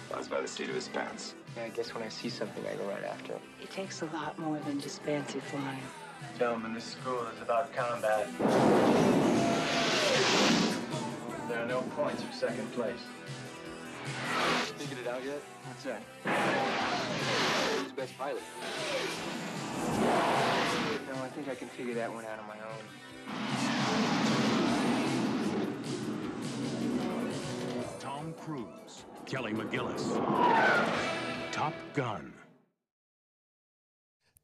Flies 0.07 0.27
by 0.29 0.39
the 0.39 0.47
seat 0.47 0.69
of 0.69 0.75
his 0.75 0.88
pants. 0.88 1.35
Yeah, 1.57 1.63
I 1.63 1.69
guess 1.69 1.93
when 1.93 2.01
I 2.01 2.07
see 2.07 2.29
something, 2.29 2.63
I 2.65 2.75
go 2.75 2.88
right 2.88 3.03
after 3.03 3.33
it. 3.33 3.41
It 3.61 3.71
takes 3.71 4.01
a 4.03 4.05
lot 4.05 4.39
more 4.39 4.57
than 4.59 4.79
just 4.79 5.01
fancy 5.01 5.41
flying. 5.41 5.81
Gentlemen, 6.39 6.73
this 6.73 6.85
school 6.85 7.27
is 7.35 7.41
about 7.41 7.73
combat. 7.75 8.29
There 11.50 11.61
are 11.61 11.65
no 11.67 11.81
points 11.97 12.23
for 12.23 12.31
second 12.31 12.71
place. 12.71 13.01
Figured 14.77 15.00
it 15.00 15.07
out 15.07 15.25
yet? 15.25 15.41
What's 15.65 15.83
that? 15.83 16.01
Who's 17.75 17.89
the 17.89 17.95
best 17.95 18.17
pilot? 18.17 18.43
No, 21.07 21.21
I 21.21 21.27
think 21.35 21.50
I 21.50 21.55
can 21.55 21.67
figure 21.67 21.95
that 21.95 22.13
one 22.13 22.23
out 22.23 22.39
on 22.39 22.47
my 22.47 22.55
own. 22.55 23.90
Cruise, 28.33 29.05
Kelly 29.25 29.53
McGillis. 29.53 30.15
Top 31.51 31.73
Gun. 31.93 32.33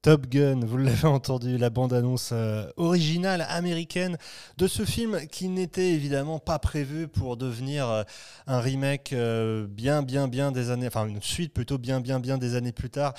Top 0.08 0.28
Gun, 0.28 0.62
vous 0.66 0.78
l'avez 0.78 1.06
entendu, 1.06 1.58
la 1.58 1.70
bande-annonce 1.70 2.30
euh, 2.32 2.72
originale 2.78 3.46
américaine 3.50 4.18
de 4.58 4.66
ce 4.66 4.86
film 4.86 5.28
qui 5.30 5.50
n'était 5.50 5.90
évidemment 5.90 6.40
pas 6.40 6.60
prévu 6.60 7.10
pour 7.10 7.36
devenir 7.36 7.90
euh, 7.90 8.04
un 8.46 8.62
remake 8.62 9.12
euh, 9.12 9.68
bien, 9.68 10.04
bien, 10.04 10.30
bien 10.30 10.54
des 10.54 10.72
années, 10.72 10.88
enfin 10.88 11.08
une 11.08 11.22
suite 11.22 11.54
plutôt 11.54 11.78
bien, 11.78 12.00
bien, 12.00 12.22
bien 12.22 12.38
des 12.38 12.56
années 12.56 12.72
plus 12.72 12.90
tard. 12.90 13.16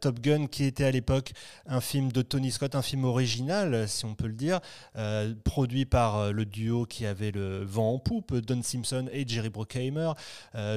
Top 0.00 0.18
Gun 0.18 0.48
qui 0.48 0.64
était 0.64 0.82
à 0.82 0.90
l'époque 0.90 1.30
un 1.68 1.80
film 1.80 2.10
de 2.10 2.22
Tony 2.22 2.50
Scott, 2.50 2.74
un 2.74 2.82
film 2.82 3.04
original, 3.04 3.86
si 3.86 4.04
on 4.04 4.16
peut 4.16 4.26
le 4.26 4.32
dire, 4.32 4.58
produit 5.44 5.84
par 5.84 6.32
le 6.32 6.44
duo 6.44 6.86
qui 6.86 7.06
avait 7.06 7.30
le 7.30 7.62
vent 7.62 7.94
en 7.94 7.98
poupe, 8.00 8.34
Don 8.34 8.62
Simpson 8.62 9.06
et 9.12 9.28
Jerry 9.28 9.50
Bruckheimer, 9.50 10.12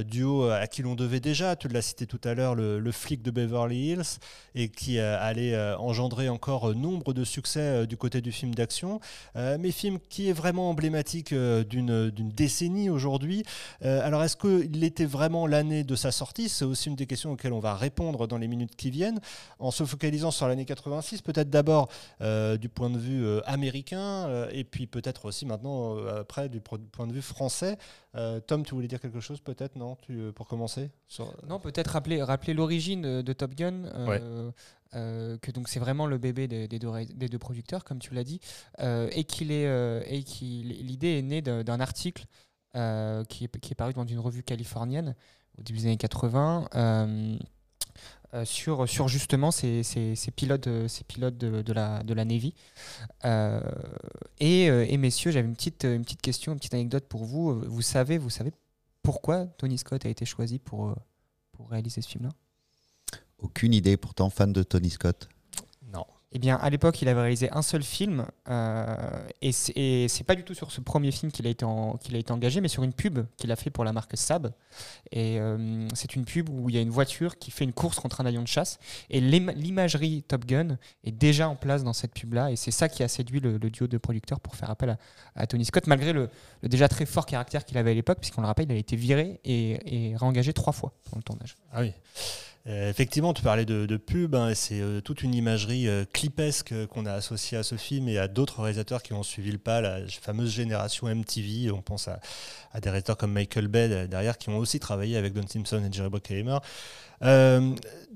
duo 0.05 0.49
à 0.49 0.67
qui 0.67 0.83
l'on 0.83 0.93
devait 0.93 1.21
déjà, 1.21 1.55
tu 1.55 1.69
l'as 1.69 1.81
cité 1.81 2.05
tout 2.05 2.21
à 2.23 2.35
l'heure, 2.35 2.53
le, 2.53 2.79
le 2.79 2.91
flic 2.91 3.23
de 3.23 3.31
Beverly 3.31 3.93
Hills, 3.93 4.19
et 4.53 4.69
qui 4.69 4.99
allait 5.23 5.53
euh, 5.53 5.77
engendrer 5.77 6.29
encore 6.29 6.69
euh, 6.69 6.73
nombre 6.73 7.13
de 7.13 7.23
succès 7.23 7.59
euh, 7.59 7.85
du 7.85 7.97
côté 7.97 8.21
du 8.21 8.31
film 8.31 8.53
d'action, 8.53 8.99
mais 9.35 9.71
film 9.71 9.99
qui 10.09 10.29
est 10.29 10.33
vraiment 10.33 10.69
emblématique 10.69 11.33
d'une 11.33 12.31
décennie 12.35 12.89
aujourd'hui. 12.89 13.43
Alors 13.81 14.23
est-ce 14.23 14.35
qu'il 14.37 14.83
était 14.83 15.05
vraiment 15.05 15.47
l'année 15.47 15.83
de 15.83 15.95
sa 15.95 16.11
sortie? 16.11 16.49
C'est 16.49 16.65
aussi 16.65 16.89
une 16.89 16.95
des 16.95 17.05
questions 17.07 17.31
auxquelles 17.31 17.53
on 17.53 17.59
va 17.59 17.75
répondre 17.75 18.27
dans 18.27 18.37
les 18.37 18.47
minutes 18.47 18.75
qui 18.75 18.91
viennent, 18.91 19.19
en 19.59 19.71
se 19.71 19.83
focalisant 19.85 20.31
sur 20.31 20.47
l'année 20.47 20.65
86, 20.65 21.21
peut-être 21.21 21.49
d'abord 21.49 21.87
du 22.19 22.69
point 22.69 22.89
de 22.89 22.97
vue 22.97 23.39
américain, 23.45 24.47
et 24.51 24.63
puis 24.63 24.87
peut-être 24.87 25.25
aussi 25.25 25.45
maintenant, 25.45 25.97
après, 26.07 26.49
du 26.49 26.59
point 26.59 27.07
de 27.07 27.13
vue 27.13 27.21
français. 27.21 27.77
Tom, 28.47 28.63
tu 28.63 28.75
voulais 28.75 28.87
dire 28.87 28.99
quelque 28.99 29.19
chose 29.19 29.39
peut-être, 29.41 29.75
non? 29.75 29.97
Tu, 30.01 30.31
Pour 30.35 30.47
commencer 30.47 30.91
sur- 31.07 31.33
Non, 31.47 31.59
peut-être 31.59 31.87
rappeler, 31.87 32.21
rappeler 32.21 32.53
l'origine 32.53 33.21
de, 33.21 33.33
Top 33.33 33.55
Gun, 33.55 33.85
euh, 33.85 34.51
que 34.93 35.51
donc 35.51 35.69
c'est 35.69 35.79
vraiment 35.79 36.05
le 36.07 36.17
bébé 36.17 36.47
des, 36.47 36.67
deux, 36.67 36.91
des 37.13 37.27
deux 37.29 37.39
producteurs, 37.39 37.83
comme 37.83 37.99
tu 37.99 38.13
l'as 38.13 38.23
dit, 38.23 38.39
euh, 38.79 39.09
et 39.13 39.23
qu'il 39.23 39.51
est, 39.51 39.67
euh, 39.67 40.01
et 40.07 40.23
qu'il 40.23 40.69
l'idée 40.69 41.17
est 41.17 41.21
née 41.21 41.41
d'un 41.41 41.79
article 41.79 42.25
euh, 42.75 43.23
qui, 43.25 43.45
est, 43.45 43.59
qui 43.59 43.71
est 43.73 43.75
paru 43.75 43.93
dans 43.93 44.05
une 44.05 44.19
revue 44.19 44.43
californienne 44.43 45.15
au 45.57 45.61
début 45.63 45.79
des 45.79 45.85
années 45.85 45.97
80. 45.97 46.67
euh, 46.75 47.37
euh, 48.33 48.45
sur, 48.45 48.89
sur 48.89 49.07
justement 49.07 49.51
ces, 49.51 49.83
ces- 49.83 50.15
ces 50.15 50.31
pilotes, 50.31 50.65
euh, 50.67 50.87
ces 50.87 51.03
pilotes 51.03 51.37
de, 51.37 51.73
la, 51.73 52.03
de 52.03 52.13
la 52.15 52.25
Navy. 52.25 52.55
Euh, 53.25 53.61
et, 54.39 54.69
euh, 54.69 54.85
et 54.89 54.97
messieurs, 54.97 55.31
j'avais 55.31 55.47
une 55.47 55.55
petite, 55.55 55.83
une 55.83 56.03
petite 56.03 56.21
question, 56.21 56.53
une 56.53 56.57
petite 56.59 56.73
anecdote 56.73 57.05
pour 57.07 57.25
vous. 57.25 57.61
Vous 57.61 57.81
savez, 57.83 58.17
vous 58.17 58.31
savez 58.31 58.51
pourquoi 59.03 59.45
Tony 59.57 59.77
Scott 59.77 60.05
a 60.05 60.09
été 60.09 60.25
choisi 60.25 60.59
pour, 60.59 60.89
euh, 60.89 60.95
pour 61.51 61.69
réaliser 61.69 62.01
ce 62.01 62.09
film-là? 62.09 62.31
Aucune 63.43 63.73
idée, 63.73 63.97
pourtant 63.97 64.29
fan 64.29 64.51
de 64.51 64.63
Tony 64.63 64.89
Scott. 64.89 65.27
Non. 65.93 66.05
Eh 66.35 66.39
bien, 66.39 66.55
à 66.55 66.69
l'époque, 66.71 66.99
il 67.03 67.07
avait 67.09 67.21
réalisé 67.21 67.51
un 67.51 67.61
seul 67.61 67.83
film, 67.83 68.25
euh, 68.49 68.95
et 69.43 69.51
c'est- 69.51 70.23
pas 70.25 70.33
du 70.33 70.43
tout 70.43 70.55
sur 70.55 70.71
ce 70.71 70.81
premier 70.81 71.11
film 71.11 71.31
qu'il 71.31 71.45
a, 71.45 71.49
été 71.51 71.63
en- 71.63 71.97
qu'il 71.97 72.15
a 72.15 72.17
été 72.17 72.31
engagé, 72.31 72.59
mais 72.61 72.69
sur 72.69 72.81
une 72.81 72.93
pub 72.93 73.19
qu'il 73.37 73.51
a 73.51 73.55
fait 73.55 73.69
pour 73.69 73.83
la 73.83 73.91
marque 73.93 74.17
Saab. 74.17 74.51
Et 75.11 75.39
euh, 75.39 75.87
c'est 75.93 76.15
une 76.15 76.25
pub 76.25 76.49
où 76.49 76.69
il 76.69 76.75
y 76.75 76.79
a 76.79 76.81
une 76.81 76.89
voiture 76.89 77.37
qui 77.37 77.51
fait 77.51 77.65
une 77.65 77.73
course 77.73 77.99
contre 77.99 78.21
un 78.21 78.25
avion 78.25 78.41
de 78.41 78.47
chasse, 78.47 78.79
et 79.11 79.21
l'im- 79.21 79.51
l'imagerie 79.55 80.23
Top 80.23 80.45
Gun 80.45 80.77
est 81.03 81.11
déjà 81.11 81.47
en 81.49 81.55
place 81.55 81.83
dans 81.83 81.93
cette 81.93 82.13
pub-là, 82.13 82.49
et 82.49 82.55
c'est 82.55 82.71
ça 82.71 82.89
qui 82.89 83.03
a 83.03 83.07
séduit 83.07 83.39
le, 83.41 83.57
le 83.57 83.69
duo 83.69 83.85
de 83.85 83.97
producteurs 83.99 84.39
pour 84.39 84.55
faire 84.55 84.71
appel 84.71 84.89
à, 84.89 84.97
à 85.35 85.45
Tony 85.45 85.65
Scott, 85.65 85.85
malgré 85.85 86.13
le, 86.13 86.29
le 86.63 86.69
déjà 86.69 86.87
très 86.87 87.05
fort 87.05 87.27
caractère 87.27 87.63
qu'il 87.65 87.77
avait 87.77 87.91
à 87.91 87.93
l'époque, 87.93 88.19
puisqu'on 88.21 88.41
le 88.41 88.47
rappelle, 88.47 88.65
il 88.65 88.71
a 88.71 88.75
été 88.79 88.95
viré 88.95 89.39
et, 89.43 90.09
et 90.11 90.15
réengagé 90.15 90.51
trois 90.53 90.73
fois 90.73 90.93
pour 91.03 91.17
le 91.17 91.23
tournage. 91.23 91.57
Ah 91.71 91.81
oui. 91.81 91.91
Euh, 92.65 92.89
effectivement, 92.89 93.33
tu 93.33 93.41
parlais 93.41 93.65
de, 93.65 93.97
pub, 93.97 94.35
hein, 94.35 94.53
c'est 94.55 94.79
euh, 94.79 95.01
toute 95.01 95.21
une 95.21 95.35
imagerie 95.35 95.87
euh, 95.89 96.05
clipesque 96.13 96.73
qu'on 96.87 97.05
a 97.05 97.11
associée 97.11 97.57
à 97.57 97.63
ce 97.63 97.75
film 97.75 98.07
et 98.07 98.17
à 98.17 98.29
d'autres 98.29 98.61
réalisateurs 98.61 99.03
qui 99.03 99.11
ont 99.11 99.23
suivi 99.23 99.51
le 99.51 99.57
pas, 99.57 99.81
la 99.81 99.99
fameuse 100.21 100.49
génération 100.49 101.13
MTV. 101.13 101.71
On 101.71 101.81
pense 101.81 102.07
à, 102.07 102.21
des 102.79 102.89
réalisateurs 102.89 103.17
comme 103.17 103.33
Michael 103.33 103.67
Bay 103.67 104.07
derrière 104.07 104.37
qui 104.37 104.49
ont 104.49 104.57
aussi 104.57 104.79
travaillé 104.79 105.17
avec 105.17 105.33
Don 105.33 105.45
Simpson 105.45 105.83
et 105.85 105.91
Jerry 105.91 106.09
Bruckheimer. 106.09 106.59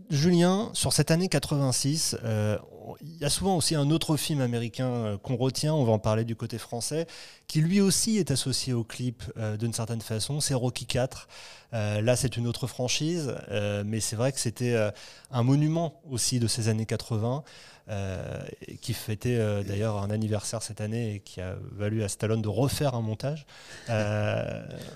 Julien, 0.10 0.70
sur 0.72 0.94
cette 0.94 1.12
année 1.12 1.28
86, 1.28 2.18
euh, 2.24 2.58
il 3.02 3.18
y 3.18 3.26
a 3.26 3.30
souvent 3.30 3.58
aussi 3.58 3.76
un 3.76 3.90
autre 3.90 4.16
film 4.16 4.40
américain 4.40 5.20
qu'on 5.22 5.36
retient, 5.36 5.74
on 5.74 5.84
va 5.84 5.92
en 5.92 6.00
parler 6.00 6.24
du 6.24 6.38
côté 6.38 6.58
français, 6.58 7.08
qui 7.50 7.60
lui 7.60 7.82
aussi 7.82 8.18
est 8.18 8.32
associé 8.32 8.72
au 8.72 8.86
clip 8.86 9.24
d'une 9.60 9.74
certaine 9.74 10.02
façon, 10.02 10.40
c'est 10.40 10.54
Rocky 10.54 10.86
4. 10.86 11.28
Euh, 11.74 12.02
là, 12.02 12.16
c'est 12.16 12.38
une 12.38 12.48
autre 12.48 12.66
franchise, 12.68 13.36
euh, 13.52 13.84
mais 13.86 14.00
c'est 14.00 14.16
vrai 14.16 14.32
que 14.32 14.40
c'était 14.40 14.74
euh, 14.74 14.90
un 15.32 15.44
monument 15.44 16.00
aussi 16.10 16.40
de 16.40 16.48
ces 16.48 16.70
années 16.70 16.86
80, 16.86 17.44
euh, 17.90 18.42
et 18.68 18.78
qui 18.78 18.94
fêtait 18.94 19.38
d'ailleurs 19.66 20.02
un 20.02 20.10
anniversaire 20.10 20.62
cette 20.62 20.82
année 20.82 21.16
et 21.16 21.20
qui 21.20 21.40
a 21.42 21.56
valu 21.74 22.04
à 22.04 22.08
Stallone 22.10 22.42
de 22.42 22.48
refaire 22.50 22.96
un 22.96 23.02
montage. 23.02 23.46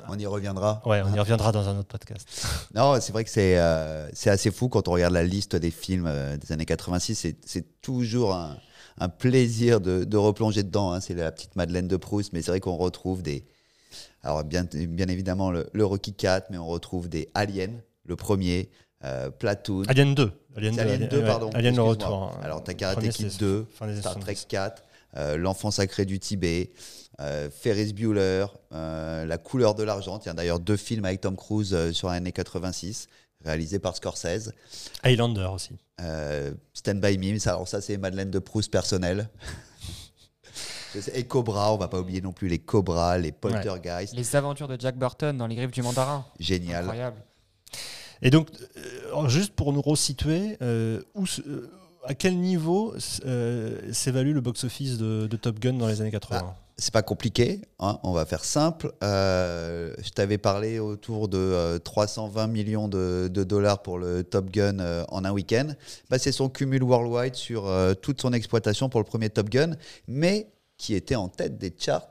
On 0.09 0.17
y 0.19 0.25
reviendra. 0.25 0.81
ouais, 0.85 1.01
on 1.05 1.13
y 1.13 1.19
reviendra 1.19 1.51
dans 1.51 1.67
un 1.69 1.77
autre 1.77 1.87
podcast. 1.87 2.27
Non, 2.75 2.99
c'est 3.01 3.11
vrai 3.11 3.23
que 3.23 3.29
c'est 3.29 3.57
c'est 4.13 4.29
assez 4.29 4.51
fou 4.51 4.69
quand 4.69 4.87
on 4.87 4.91
regarde 4.91 5.13
la 5.13 5.23
liste 5.23 5.55
des 5.55 5.71
films 5.71 6.09
des 6.39 6.51
années 6.53 6.65
86. 6.65 7.15
c'est- 7.15 7.37
C'est 7.45 7.81
toujours 7.81 8.33
un, 8.33 8.57
un 8.97 9.09
plaisir 9.09 9.81
de, 9.81 10.03
de 10.03 10.17
replonger 10.17 10.63
dedans. 10.63 10.91
hein. 10.93 10.99
C'est 11.01 11.13
la 11.15 11.31
petite 11.31 11.55
Madeleine 11.55 11.87
de 11.87 11.97
Proust, 11.97 12.31
mais 12.33 12.41
c'est 12.41 12.51
vrai 12.51 12.59
qu'on 12.59 12.77
retrouve 12.77 13.21
des, 13.23 13.45
Alors, 14.23 14.43
bien, 14.43 14.65
bien 14.73 15.07
évidemment, 15.07 15.51
le, 15.51 15.67
le 15.73 15.85
Rocky 15.85 16.13
4, 16.13 16.49
mais 16.49 16.57
on 16.57 16.67
retrouve 16.67 17.09
des 17.09 17.29
Aliens, 17.33 17.73
le 18.05 18.15
premier, 18.15 18.69
euh, 19.03 19.29
Platoon. 19.29 19.83
Alien 19.87 20.13
2. 20.15 20.31
Alien, 20.57 20.73
C'est 20.75 20.81
Alien 20.81 21.07
2, 21.07 21.17
ouais, 21.19 21.25
pardon. 21.25 21.49
Alien 21.53 21.75
le 21.75 21.81
retour. 21.81 22.13
hein. 22.35 22.39
Alors, 22.43 22.63
t'as 22.63 22.73
Karate 22.73 22.99
Kid 23.09 23.29
c'est 23.31 23.39
2, 23.39 23.65
fin 23.73 23.85
des 23.87 23.93
années 23.93 24.01
Star 24.01 24.13
Trek 24.19 24.35
70. 24.35 24.45
4, 24.47 24.83
euh, 25.17 25.37
L'enfant 25.37 25.71
sacré 25.71 26.05
du 26.05 26.19
Tibet, 26.19 26.71
euh, 27.19 27.49
Ferris 27.49 27.93
Bueller, 27.93 28.45
euh, 28.73 29.25
La 29.25 29.37
couleur 29.37 29.75
de 29.75 29.83
l'argent. 29.83 30.19
Tiens, 30.19 30.33
d'ailleurs, 30.33 30.59
deux 30.59 30.77
films 30.77 31.05
avec 31.05 31.21
Tom 31.21 31.35
Cruise 31.35 31.91
sur 31.91 32.09
l'année 32.09 32.31
86, 32.31 33.07
réalisés 33.43 33.79
par 33.79 33.95
Scorsese. 33.95 34.51
Highlander 35.03 35.47
aussi. 35.53 35.71
Euh, 36.01 36.51
Stand 36.73 36.99
By 36.99 37.17
Me, 37.17 37.37
ça, 37.39 37.51
alors 37.51 37.67
ça, 37.67 37.79
c'est 37.81 37.97
Madeleine 37.97 38.31
de 38.31 38.39
Proust 38.39 38.71
personnelle. 38.71 39.29
Et 41.13 41.23
Cobra, 41.23 41.73
on 41.73 41.77
va 41.77 41.87
pas 41.87 41.99
oublier 41.99 42.21
non 42.21 42.31
plus 42.31 42.47
les 42.47 42.59
Cobras, 42.59 43.17
les 43.17 43.31
Poltergeist. 43.31 44.13
Les 44.13 44.35
aventures 44.35 44.67
de 44.67 44.77
Jack 44.79 44.97
Burton 44.97 45.37
dans 45.37 45.47
Les 45.47 45.55
Griffes 45.55 45.71
du 45.71 45.81
Mandarin. 45.81 46.25
Génial. 46.39 46.83
Incroyable. 46.83 47.17
Et 48.21 48.29
donc, 48.29 48.49
euh, 48.77 49.27
juste 49.27 49.53
pour 49.53 49.73
nous 49.73 49.81
resituer, 49.81 50.57
euh, 50.61 51.01
où 51.15 51.25
euh, 51.47 51.69
à 52.05 52.13
quel 52.13 52.37
niveau 52.37 52.93
euh, 53.25 53.79
s'évalue 53.91 54.33
le 54.33 54.41
box-office 54.41 54.97
de, 54.97 55.27
de 55.27 55.37
Top 55.37 55.59
Gun 55.59 55.73
dans 55.73 55.87
les 55.87 56.01
années 56.01 56.11
80 56.11 56.53
C'est 56.77 56.93
pas 56.93 57.01
compliqué, 57.03 57.61
hein, 57.79 57.99
on 58.03 58.11
va 58.11 58.25
faire 58.25 58.43
simple. 58.45 58.91
Euh, 59.03 59.93
je 60.03 60.09
t'avais 60.09 60.37
parlé 60.37 60.79
autour 60.79 61.27
de 61.29 61.37
euh, 61.37 61.79
320 61.79 62.47
millions 62.47 62.87
de, 62.87 63.29
de 63.31 63.43
dollars 63.43 63.81
pour 63.81 63.97
le 63.97 64.23
Top 64.23 64.49
Gun 64.51 64.79
euh, 64.79 65.03
en 65.09 65.25
un 65.25 65.31
week-end. 65.31 65.69
Bah, 66.09 66.19
c'est 66.19 66.31
son 66.31 66.49
cumul 66.49 66.83
worldwide 66.83 67.35
sur 67.35 67.67
euh, 67.67 67.93
toute 67.93 68.21
son 68.21 68.33
exploitation 68.33 68.89
pour 68.89 68.99
le 68.99 69.05
premier 69.05 69.29
Top 69.29 69.49
Gun, 69.49 69.71
mais 70.07 70.47
qui 70.81 70.95
était 70.95 71.15
en 71.15 71.27
tête 71.27 71.59
des 71.59 71.71
charts 71.77 72.09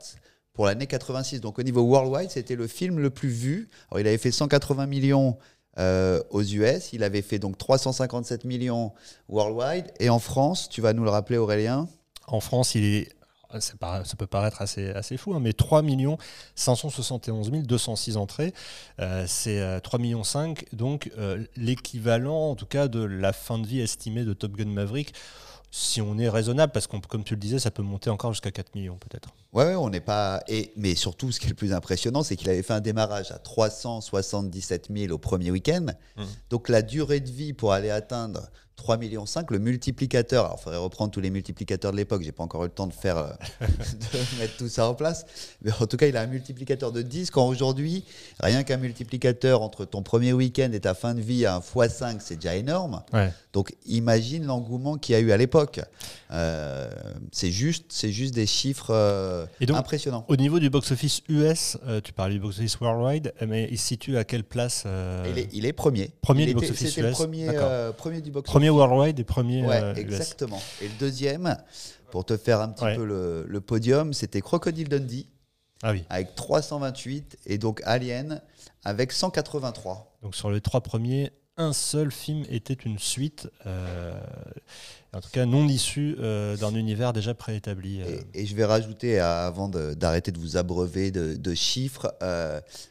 pour 0.53 0.65
l'année 0.65 0.87
86. 0.87 1.41
Donc 1.41 1.59
au 1.59 1.63
niveau 1.63 1.81
worldwide, 1.81 2.31
c'était 2.31 2.55
le 2.55 2.67
film 2.67 2.99
le 2.99 3.09
plus 3.09 3.29
vu. 3.29 3.69
Alors, 3.89 3.99
il 3.99 4.07
avait 4.07 4.17
fait 4.17 4.31
180 4.31 4.85
millions 4.85 5.37
euh, 5.77 6.23
aux 6.29 6.41
US, 6.41 6.93
il 6.93 7.03
avait 7.03 7.21
fait 7.21 7.37
donc 7.37 7.57
357 7.57 8.45
millions 8.45 8.93
worldwide, 9.29 9.85
et 9.99 10.09
en 10.09 10.19
France, 10.19 10.69
tu 10.69 10.81
vas 10.81 10.93
nous 10.93 11.03
le 11.03 11.09
rappeler 11.09 11.37
Aurélien? 11.37 11.87
En 12.27 12.39
France, 12.39 12.75
il 12.75 13.07
ça 13.59 14.15
peut 14.17 14.27
paraître 14.27 14.61
assez, 14.61 14.89
assez 14.91 15.17
fou, 15.17 15.33
hein, 15.33 15.39
mais 15.41 15.53
3 15.53 15.83
571 16.55 17.51
206 17.51 18.17
entrées, 18.17 18.53
euh, 18.99 19.25
c'est 19.27 19.59
euh, 19.59 19.79
3 19.79 19.99
millions 19.99 20.23
5, 20.23 20.65
donc 20.73 21.11
euh, 21.17 21.43
l'équivalent 21.55 22.51
en 22.51 22.55
tout 22.55 22.65
cas 22.65 22.87
de 22.87 23.03
la 23.03 23.33
fin 23.33 23.59
de 23.59 23.67
vie 23.67 23.81
estimée 23.81 24.23
de 24.23 24.33
Top 24.33 24.53
Gun 24.53 24.69
Maverick, 24.69 25.13
si 25.71 26.01
on 26.01 26.17
est 26.17 26.27
raisonnable, 26.27 26.73
parce 26.73 26.85
que 26.85 26.97
comme 27.07 27.23
tu 27.23 27.33
le 27.33 27.39
disais, 27.39 27.57
ça 27.57 27.71
peut 27.71 27.81
monter 27.81 28.09
encore 28.09 28.33
jusqu'à 28.33 28.51
4 28.51 28.75
millions 28.75 28.97
peut-être. 28.97 29.29
Ouais, 29.53 29.73
on 29.75 29.89
n'est 29.89 30.01
pas. 30.01 30.43
Et, 30.49 30.73
mais 30.75 30.95
surtout, 30.95 31.31
ce 31.31 31.39
qui 31.39 31.45
est 31.45 31.49
le 31.49 31.55
plus 31.55 31.73
impressionnant, 31.73 32.23
c'est 32.23 32.35
qu'il 32.35 32.49
avait 32.49 32.61
fait 32.61 32.73
un 32.73 32.81
démarrage 32.81 33.31
à 33.31 33.39
377 33.39 34.89
000 34.93 35.13
au 35.13 35.17
premier 35.17 35.49
week-end. 35.49 35.87
Mhm. 36.17 36.25
Donc 36.49 36.67
la 36.67 36.81
durée 36.81 37.21
de 37.21 37.31
vie 37.31 37.53
pour 37.53 37.71
aller 37.71 37.89
atteindre 37.89 38.49
3,5 38.81 38.99
millions, 38.99 39.25
le 39.49 39.59
multiplicateur, 39.59 40.45
alors 40.45 40.57
il 40.59 40.63
faudrait 40.63 40.79
reprendre 40.79 41.11
tous 41.11 41.21
les 41.21 41.29
multiplicateurs 41.29 41.91
de 41.91 41.97
l'époque, 41.97 42.23
j'ai 42.23 42.31
pas 42.31 42.43
encore 42.43 42.63
eu 42.63 42.67
le 42.67 42.73
temps 42.73 42.87
de 42.87 42.93
faire, 42.93 43.17
euh, 43.17 43.29
de 43.61 44.39
mettre 44.39 44.57
tout 44.57 44.67
ça 44.67 44.87
en 44.87 44.95
place. 44.95 45.25
Mais 45.61 45.71
en 45.79 45.85
tout 45.85 45.97
cas, 45.97 46.07
il 46.07 46.17
a 46.17 46.21
un 46.21 46.27
multiplicateur 46.27 46.91
de 46.91 47.01
10, 47.01 47.31
quand 47.31 47.47
aujourd'hui, 47.47 48.03
rien 48.39 48.63
qu'un 48.63 48.77
multiplicateur 48.77 49.61
entre 49.61 49.85
ton 49.85 50.01
premier 50.01 50.33
week-end 50.33 50.71
et 50.73 50.79
ta 50.79 50.93
fin 50.93 51.13
de 51.13 51.21
vie 51.21 51.45
à 51.45 51.55
un 51.55 51.59
x5, 51.59 52.17
c'est 52.19 52.35
déjà 52.35 52.55
énorme. 52.55 53.03
Ouais. 53.13 53.31
Donc 53.53 53.75
imagine 53.85 54.45
l'engouement 54.45 54.97
qu'il 54.97 55.13
y 55.13 55.15
a 55.15 55.21
eu 55.21 55.31
à 55.31 55.37
l'époque. 55.37 55.81
Euh, 56.31 56.89
c'est 57.31 57.51
juste, 57.51 57.85
c'est 57.89 58.11
juste 58.11 58.33
des 58.33 58.45
chiffres 58.47 58.91
euh, 58.91 59.45
Et 59.59 59.65
donc, 59.65 59.77
impressionnants. 59.77 60.25
Au 60.29 60.37
niveau 60.37 60.59
du 60.59 60.69
box-office 60.69 61.21
US, 61.29 61.77
tu 62.03 62.13
parlais 62.13 62.35
du 62.35 62.39
box-office 62.39 62.79
worldwide, 62.79 63.33
mais 63.45 63.67
il 63.69 63.77
se 63.77 63.87
situe 63.87 64.17
à 64.17 64.23
quelle 64.23 64.43
place 64.43 64.85
Il 65.29 65.37
est, 65.37 65.49
il 65.53 65.65
est 65.65 65.73
premier. 65.73 66.11
Premier 66.21 66.43
Il 66.43 66.49
du 66.49 66.53
box-office 66.55 66.89
C'était 66.89 67.01
le 67.01 67.09
US. 67.09 67.15
premier, 67.15 67.47
premier 67.97 68.21
du 68.21 68.31
box-office. 68.31 68.51
Worldwide 68.71 69.19
et 69.19 69.23
premier 69.23 69.65
Ouais, 69.65 69.81
euh, 69.81 69.93
US. 69.93 69.99
exactement. 69.99 70.61
Et 70.81 70.87
le 70.87 70.93
deuxième, 70.99 71.57
pour 72.11 72.25
te 72.25 72.35
faire 72.37 72.61
un 72.61 72.69
petit 72.69 72.83
Ouais. 72.83 72.95
peu 72.95 73.05
le, 73.05 73.45
le 73.47 73.61
podium, 73.61 74.13
c'était 74.13 74.41
Crocodile 74.41 74.89
Dundee 74.89 75.27
Ah 75.83 75.91
oui. 75.91 76.03
avec 76.09 76.35
328 76.35 77.37
et 77.45 77.57
donc 77.57 77.81
Alien 77.85 78.41
avec 78.83 79.11
183. 79.11 80.17
Donc 80.23 80.35
sur 80.35 80.49
les 80.51 80.61
trois 80.61 80.81
premiers, 80.81 81.31
un 81.57 81.73
seul 81.73 82.11
film 82.11 82.43
était 82.49 82.73
une 82.73 82.97
suite, 82.97 83.47
euh, 83.65 84.13
en 85.13 85.19
tout 85.21 85.29
cas 85.31 85.45
non 85.45 85.67
issue 85.67 86.15
euh, 86.19 86.55
d'un 86.57 86.73
univers 86.73 87.13
déjà 87.13 87.33
préétabli. 87.33 88.01
euh. 88.01 88.19
Et, 88.33 88.41
et 88.41 88.45
je 88.45 88.55
vais 88.55 88.65
rajouter, 88.65 89.19
euh, 89.19 89.47
avant 89.47 89.67
d'arrêter 89.67 90.31
de, 90.31 90.39
vous 90.39 90.57
abreuver 90.57 91.11
de, 91.11 91.35
de 91.35 91.53
chiffres, 91.53 92.13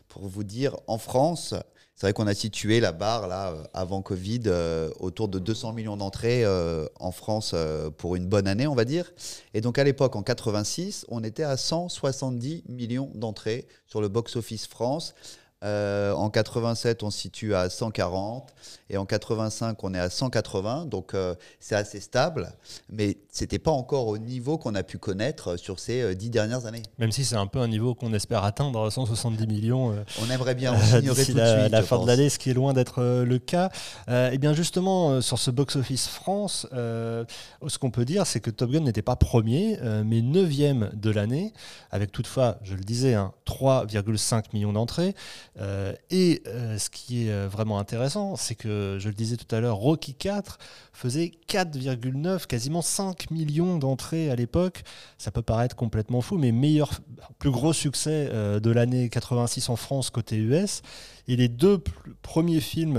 pour 0.08 0.28
vous 0.28 0.44
dire, 0.44 0.76
en 0.86 0.98
France, 0.98 1.54
c'est 2.00 2.06
vrai 2.06 2.12
qu'on 2.14 2.26
a 2.28 2.32
situé 2.32 2.80
la 2.80 2.92
barre 2.92 3.28
là 3.28 3.50
euh, 3.50 3.62
avant 3.74 4.00
Covid 4.00 4.44
euh, 4.46 4.88
autour 5.00 5.28
de 5.28 5.38
200 5.38 5.74
millions 5.74 5.98
d'entrées 5.98 6.46
euh, 6.46 6.86
en 6.98 7.12
France 7.12 7.54
pour 7.98 8.16
une 8.16 8.26
bonne 8.26 8.48
année, 8.48 8.66
on 8.66 8.74
va 8.74 8.86
dire. 8.86 9.12
Et 9.52 9.60
donc 9.60 9.78
à 9.78 9.84
l'époque, 9.84 10.16
en 10.16 10.22
86, 10.22 11.04
on 11.10 11.22
était 11.22 11.42
à 11.42 11.58
170 11.58 12.64
millions 12.70 13.10
d'entrées 13.14 13.68
sur 13.86 14.00
le 14.00 14.08
box-office 14.08 14.66
France. 14.66 15.14
Euh, 15.62 16.12
en 16.14 16.30
87, 16.30 17.02
on 17.02 17.10
se 17.10 17.18
situe 17.18 17.54
à 17.54 17.68
140 17.68 18.48
et 18.88 18.96
en 18.96 19.04
85, 19.04 19.82
on 19.84 19.92
est 19.92 19.98
à 19.98 20.08
180. 20.08 20.86
Donc 20.86 21.12
euh, 21.12 21.34
c'est 21.60 21.74
assez 21.74 22.00
stable, 22.00 22.52
mais 22.90 23.18
c'était 23.30 23.58
pas 23.58 23.70
encore 23.70 24.06
au 24.06 24.16
niveau 24.16 24.56
qu'on 24.56 24.74
a 24.74 24.82
pu 24.82 24.96
connaître 24.96 25.56
sur 25.58 25.78
ces 25.78 26.00
euh, 26.00 26.14
dix 26.14 26.30
dernières 26.30 26.64
années. 26.64 26.82
Même 26.98 27.12
si 27.12 27.24
c'est 27.26 27.36
un 27.36 27.46
peu 27.46 27.58
un 27.58 27.68
niveau 27.68 27.94
qu'on 27.94 28.14
espère 28.14 28.42
atteindre, 28.44 28.88
170 28.90 29.46
millions. 29.46 29.92
euh, 29.92 30.02
On 30.26 30.30
aimerait 30.30 30.54
bien, 30.54 30.72
euh, 30.94 31.00
d'ici 31.02 31.26
tout 31.26 31.32
de 31.34 31.38
la, 31.38 31.60
suite. 31.60 31.72
la 31.72 31.82
fin 31.82 31.96
pense. 31.96 32.06
de 32.06 32.10
l'année, 32.10 32.30
ce 32.30 32.38
qui 32.38 32.50
est 32.50 32.54
loin 32.54 32.72
d'être 32.72 33.02
euh, 33.02 33.26
le 33.26 33.38
cas. 33.38 33.70
Euh, 34.08 34.30
et 34.30 34.38
bien 34.38 34.54
justement, 34.54 35.10
euh, 35.10 35.20
sur 35.20 35.38
ce 35.38 35.50
box-office 35.50 36.08
France, 36.08 36.66
euh, 36.72 37.24
ce 37.66 37.76
qu'on 37.78 37.90
peut 37.90 38.06
dire, 38.06 38.26
c'est 38.26 38.40
que 38.40 38.50
Top 38.50 38.70
Gun 38.70 38.80
n'était 38.80 39.02
pas 39.02 39.16
premier, 39.16 39.78
euh, 39.82 40.02
mais 40.06 40.22
neuvième 40.22 40.90
de 40.94 41.10
l'année, 41.10 41.52
avec 41.90 42.12
toutefois, 42.12 42.56
je 42.62 42.74
le 42.74 42.80
disais, 42.82 43.12
hein, 43.14 43.32
3,5 43.46 44.44
millions 44.54 44.72
d'entrées. 44.72 45.14
Euh, 45.58 45.94
et 46.10 46.42
euh, 46.46 46.78
ce 46.78 46.90
qui 46.90 47.26
est 47.26 47.30
euh, 47.30 47.48
vraiment 47.48 47.78
intéressant, 47.78 48.36
c'est 48.36 48.54
que, 48.54 48.98
je 49.00 49.08
le 49.08 49.14
disais 49.14 49.36
tout 49.36 49.52
à 49.54 49.60
l'heure, 49.60 49.76
Rocky 49.76 50.14
4 50.14 50.58
faisait 50.92 51.32
4,9, 51.48 52.46
quasiment 52.46 52.82
5 52.82 53.30
millions 53.30 53.78
d'entrées 53.78 54.30
à 54.30 54.36
l'époque. 54.36 54.82
Ça 55.18 55.30
peut 55.30 55.42
paraître 55.42 55.76
complètement 55.76 56.20
fou, 56.20 56.38
mais 56.38 56.52
meilleur, 56.52 56.90
plus 57.38 57.50
gros 57.50 57.72
succès 57.72 58.30
de 58.30 58.70
l'année 58.70 59.08
86 59.08 59.68
en 59.68 59.76
France 59.76 60.10
côté 60.10 60.36
US. 60.36 60.82
Et 61.26 61.36
les 61.36 61.48
deux 61.48 61.82
premiers 62.22 62.60
films 62.60 62.96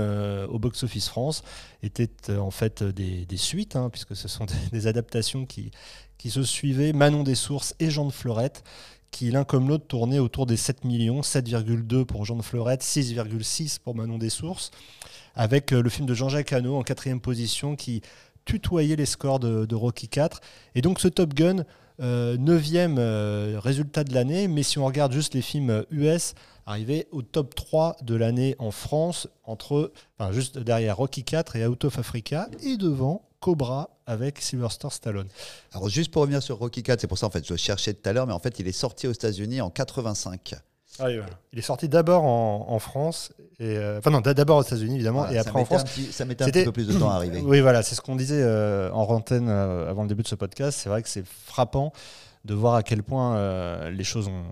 au 0.48 0.58
box-office 0.58 1.08
France 1.08 1.42
étaient 1.82 2.30
en 2.30 2.50
fait 2.50 2.82
des, 2.82 3.26
suites, 3.36 3.76
hein, 3.76 3.88
puisque 3.90 4.16
ce 4.16 4.28
sont 4.28 4.44
des, 4.46 4.54
des 4.72 4.86
adaptations 4.86 5.46
qui, 5.46 5.70
qui 6.18 6.30
se 6.30 6.42
suivaient, 6.42 6.92
Manon 6.92 7.22
des 7.22 7.34
Sources 7.34 7.74
et 7.78 7.90
Jean 7.90 8.06
de 8.06 8.12
Fleurette, 8.12 8.64
qui 9.12 9.30
l'un 9.30 9.44
comme 9.44 9.68
l'autre 9.68 9.86
tournaient 9.86 10.18
autour 10.18 10.46
des 10.46 10.56
7 10.56 10.84
millions, 10.84 11.20
7,2 11.20 12.04
pour 12.04 12.24
Jean 12.24 12.34
de 12.34 12.42
Fleurette, 12.42 12.82
6,6 12.82 13.78
pour 13.78 13.94
Manon 13.94 14.18
des 14.18 14.30
Sources, 14.30 14.72
avec 15.36 15.72
euh, 15.72 15.82
le 15.82 15.90
film 15.90 16.06
de 16.06 16.14
Jean-Jacques 16.14 16.52
Hano 16.52 16.76
en 16.76 16.82
quatrième 16.82 17.20
position 17.20 17.76
qui 17.76 18.02
tutoyait 18.44 18.96
les 18.96 19.06
scores 19.06 19.38
de, 19.38 19.74
Rocky 19.74 20.08
4. 20.08 20.40
Et 20.74 20.80
donc 20.80 20.98
ce 20.98 21.06
Top 21.06 21.34
Gun, 21.34 21.64
euh, 22.00 22.36
neuvième 22.38 22.96
euh, 22.98 23.60
résultat 23.62 24.02
de 24.02 24.14
l'année, 24.14 24.48
mais 24.48 24.62
si 24.62 24.78
on 24.78 24.86
regarde 24.86 25.12
juste 25.12 25.34
les 25.34 25.42
films 25.42 25.84
US, 25.90 26.34
arrivé 26.66 27.06
au 27.12 27.22
top 27.22 27.54
3 27.54 27.98
de 28.02 28.14
l'année 28.14 28.56
en 28.58 28.70
France, 28.70 29.28
entre, 29.44 29.92
juste 30.30 30.58
derrière 30.58 30.96
Rocky 30.96 31.22
4 31.22 31.56
et 31.56 31.66
Out 31.66 31.84
of 31.84 31.98
Africa, 31.98 32.48
et 32.62 32.76
devant 32.76 33.22
Cobra 33.42 33.90
avec 34.06 34.40
Sylvester 34.40 34.88
Stallone. 34.90 35.28
Alors 35.74 35.88
juste 35.88 36.10
pour 36.12 36.22
revenir 36.22 36.42
sur 36.42 36.58
Rocky 36.58 36.82
4, 36.82 37.00
c'est 37.00 37.06
pour 37.08 37.18
ça 37.18 37.26
en 37.26 37.30
fait 37.30 37.44
je 37.46 37.52
le 37.52 37.56
cherchais 37.58 37.92
tout 37.92 38.08
à 38.08 38.12
l'heure, 38.12 38.26
mais 38.26 38.32
en 38.32 38.38
fait 38.38 38.58
il 38.60 38.68
est 38.68 38.72
sorti 38.72 39.06
aux 39.08 39.12
États-Unis 39.12 39.60
en 39.60 39.68
85. 39.70 40.54
Il 41.52 41.58
est 41.58 41.62
sorti 41.62 41.88
d'abord 41.88 42.22
en, 42.24 42.66
en 42.68 42.78
France, 42.78 43.32
et, 43.58 43.76
euh, 43.78 43.98
enfin 43.98 44.10
non, 44.10 44.20
d'abord 44.20 44.58
aux 44.58 44.62
États-Unis 44.62 44.96
évidemment, 44.96 45.20
Voilà, 45.20 45.34
et 45.34 45.38
après 45.38 45.58
en 45.60 45.64
France. 45.64 45.84
petit- 45.84 46.12
ça 46.12 46.24
mettait 46.26 46.44
un 46.44 46.48
petit 46.50 46.64
peu 46.64 46.72
plus 46.72 46.86
de 46.86 46.98
temps 46.98 47.10
à 47.10 47.14
arriver. 47.14 47.40
Oui, 47.44 47.60
voilà, 47.60 47.82
c'est 47.82 47.94
ce 47.94 48.00
qu'on 48.02 48.14
disait 48.16 48.42
euh, 48.42 48.90
en 48.92 49.04
rantaine 49.06 49.48
euh, 49.48 49.88
avant 49.90 50.02
le 50.02 50.08
début 50.08 50.22
de 50.22 50.28
ce 50.28 50.34
podcast. 50.34 50.78
C'est 50.82 50.90
vrai 50.90 51.02
que 51.02 51.08
c'est 51.08 51.24
frappant 51.26 51.92
de 52.44 52.54
voir 52.54 52.74
à 52.74 52.82
quel 52.82 53.02
point 53.02 53.36
euh, 53.36 53.90
les 53.90 54.04
choses 54.04 54.28
ont, 54.28 54.44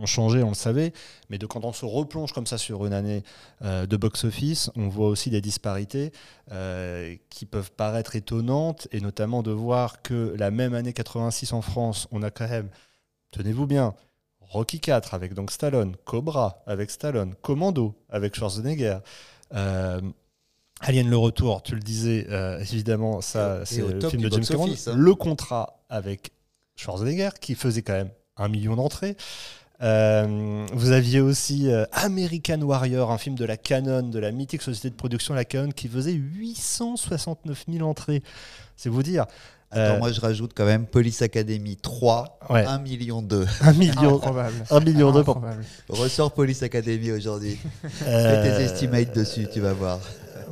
ont 0.00 0.06
changé, 0.06 0.42
on 0.42 0.50
le 0.50 0.54
savait, 0.54 0.92
mais 1.28 1.38
de 1.38 1.46
quand 1.46 1.64
on 1.64 1.72
se 1.72 1.84
replonge 1.84 2.32
comme 2.32 2.46
ça 2.46 2.58
sur 2.58 2.86
une 2.86 2.92
année 2.92 3.24
euh, 3.62 3.86
de 3.86 3.96
box-office, 3.96 4.70
on 4.76 4.88
voit 4.88 5.08
aussi 5.08 5.30
des 5.30 5.40
disparités 5.40 6.12
euh, 6.52 7.16
qui 7.30 7.46
peuvent 7.46 7.72
paraître 7.72 8.14
étonnantes, 8.14 8.86
et 8.92 9.00
notamment 9.00 9.42
de 9.42 9.50
voir 9.50 10.02
que 10.02 10.34
la 10.38 10.50
même 10.50 10.74
année 10.74 10.92
86 10.92 11.52
en 11.52 11.62
France, 11.62 12.08
on 12.12 12.22
a 12.22 12.30
quand 12.30 12.48
même, 12.48 12.68
tenez-vous 13.32 13.66
bien, 13.66 13.94
Rocky 14.40 14.80
4 14.80 15.14
avec 15.14 15.34
donc 15.34 15.50
Stallone, 15.50 15.96
Cobra 16.04 16.62
avec 16.66 16.90
Stallone, 16.90 17.34
Commando 17.42 17.94
avec 18.08 18.34
Schwarzenegger. 18.36 18.98
Alien 20.84 21.08
le 21.08 21.16
retour, 21.16 21.62
tu 21.62 21.74
le 21.76 21.80
disais, 21.80 22.26
euh, 22.28 22.58
évidemment, 22.58 23.20
ça 23.20 23.64
c'est 23.64 23.82
le 23.82 24.00
film 24.00 24.22
de 24.22 24.30
James 24.30 24.44
Cameron. 24.44 24.66
hein. 24.66 24.94
Le 24.96 25.14
contrat 25.14 25.80
avec 25.88 26.32
Schwarzenegger, 26.76 27.30
qui 27.40 27.54
faisait 27.54 27.82
quand 27.82 27.92
même 27.94 28.10
un 28.36 28.48
million 28.48 28.76
d'entrées. 28.76 29.16
Euh, 29.82 30.64
vous 30.74 30.92
aviez 30.92 31.20
aussi 31.20 31.68
euh, 31.70 31.84
American 31.92 32.60
Warrior, 32.62 33.10
un 33.10 33.18
film 33.18 33.34
de 33.34 33.44
la 33.44 33.56
Canon, 33.56 34.02
de 34.02 34.18
la 34.18 34.30
mythique 34.30 34.62
société 34.62 34.90
de 34.90 34.94
production 34.94 35.34
La 35.34 35.44
Canon, 35.44 35.70
qui 35.72 35.88
faisait 35.88 36.12
869 36.12 37.64
000 37.70 37.88
entrées. 37.88 38.22
C'est 38.76 38.88
vous 38.88 39.02
dire. 39.02 39.22
Attends, 39.72 39.94
Euh, 39.94 39.98
moi 39.98 40.12
je 40.12 40.20
rajoute 40.20 40.52
quand 40.54 40.66
même 40.66 40.86
Police 40.86 41.22
Academy 41.22 41.76
3, 41.76 42.38
Ouais. 42.50 42.64
1 42.64 42.78
million 42.78 43.22
2. 43.22 43.46
1 43.62 43.72
million, 43.78 44.16
Improbable. 44.16 44.54
1 44.70 44.80
million 44.80 45.10
deux 45.12 45.24
pour 45.24 45.38
Improbable. 45.38 45.64
Ressort 45.88 46.32
Police 46.32 46.62
Academy 46.62 47.10
aujourd'hui. 47.10 47.58
Fais 47.82 48.42
tes 48.42 48.64
estimates 48.64 49.14
dessus, 49.16 49.48
tu 49.52 49.60
vas 49.60 49.72
voir. 49.72 49.98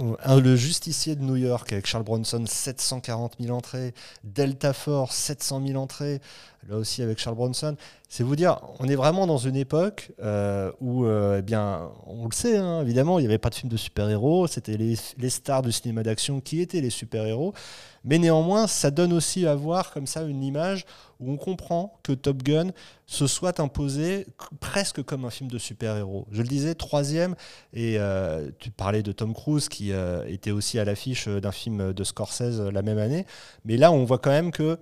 Le 0.01 0.57
Justicier 0.57 1.15
de 1.15 1.23
New 1.23 1.37
York 1.37 1.73
avec 1.73 1.87
Charles 1.87 2.05
Bronson, 2.05 2.45
740 2.47 3.37
000 3.39 3.55
entrées. 3.55 3.93
Delta 4.25 4.73
Force, 4.73 5.15
700 5.15 5.67
000 5.67 5.79
entrées. 5.81 6.21
Là 6.69 6.77
aussi 6.77 7.03
avec 7.03 7.19
Charles 7.19 7.37
Bronson. 7.37 7.77
C'est 8.13 8.25
vous 8.25 8.35
dire, 8.37 8.61
on 8.81 8.89
est 8.89 8.97
vraiment 8.97 9.27
dans 9.27 9.39
une 9.39 9.55
époque 9.55 10.11
euh, 10.21 10.73
où, 10.81 11.05
euh, 11.05 11.39
eh 11.39 11.43
bien, 11.43 11.91
on 12.07 12.25
le 12.25 12.33
sait, 12.33 12.57
hein, 12.57 12.83
évidemment, 12.83 13.19
il 13.19 13.23
n'y 13.23 13.29
avait 13.29 13.39
pas 13.39 13.51
de 13.51 13.55
film 13.55 13.71
de 13.71 13.77
super-héros. 13.77 14.47
C'était 14.47 14.77
les, 14.77 14.97
stars 15.31 15.63
du 15.63 15.71
cinéma 15.73 16.03
d'action 16.03 16.41
qui 16.41 16.61
étaient 16.61 16.81
les 16.81 16.91
super-héros. 16.91 17.55
Mais 18.03 18.19
néanmoins, 18.19 18.67
ça 18.67 18.91
donne 18.91 19.13
aussi 19.13 19.47
à 19.47 19.55
voir 19.55 19.93
comme 19.93 20.09
ça 20.09 20.23
une 20.23 20.43
image 20.43 20.87
où 21.21 21.31
on 21.31 21.37
comprend 21.37 22.01
que 22.03 22.13
Top 22.13 22.43
Gun 22.43 22.73
se 23.07 23.27
soit 23.27 23.61
imposé 23.61 24.27
presque 24.59 25.03
comme 25.03 25.25
un 25.25 25.31
film 25.31 25.49
de 25.49 25.59
super-héros. 25.59 26.27
Je 26.33 26.43
le 26.43 26.49
disais, 26.49 26.75
troisième, 26.75 27.37
et 27.73 27.97
euh, 27.99 28.51
tu 28.59 28.71
parlais 28.71 29.03
de 29.03 29.13
Tom 29.13 29.35
Cruise 29.35 29.69
qui 29.69 29.93
était 30.27 30.51
aussi 30.51 30.79
à 30.79 30.85
l'affiche 30.85 31.29
d'un 31.29 31.53
film 31.53 31.93
de 31.93 32.05
Scorsese 32.05 32.61
la 32.61 32.83
même 32.83 32.99
année. 32.99 33.25
Mais 33.65 33.77
là, 33.77 33.93
on 33.93 34.05
voit 34.05 34.19
quand 34.19 34.31
même 34.31 34.51
que 34.51 34.79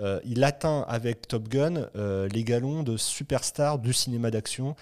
euh, 0.00 0.20
il 0.24 0.42
atteint 0.44 0.84
avec 0.88 1.28
Top 1.28 1.48
Gun 1.48 1.88
euh, 1.96 2.28
les 2.28 2.44
galons 2.44 2.82
de 2.82 2.96
superstar 2.96 3.78
du 3.78 3.92
cinéma 3.92 4.30
d'action 4.30 4.74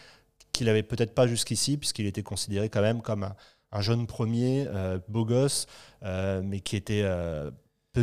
qu'il 0.53 0.67
n'avait 0.67 0.83
peut-être 0.83 1.15
pas 1.15 1.27
jusqu'ici, 1.27 1.77
puisqu'il 1.77 2.07
était 2.07 2.23
considéré 2.23 2.69
quand 2.69 2.83
même 2.83 3.03
comme 3.03 3.25
un, 3.25 3.35
un 3.73 3.81
jeune 3.81 4.07
premier, 4.07 4.67
euh, 4.69 4.99
beau 5.09 5.25
gosse, 5.25 5.67
mais 6.03 6.61
qui 6.61 6.77
était 6.77 7.05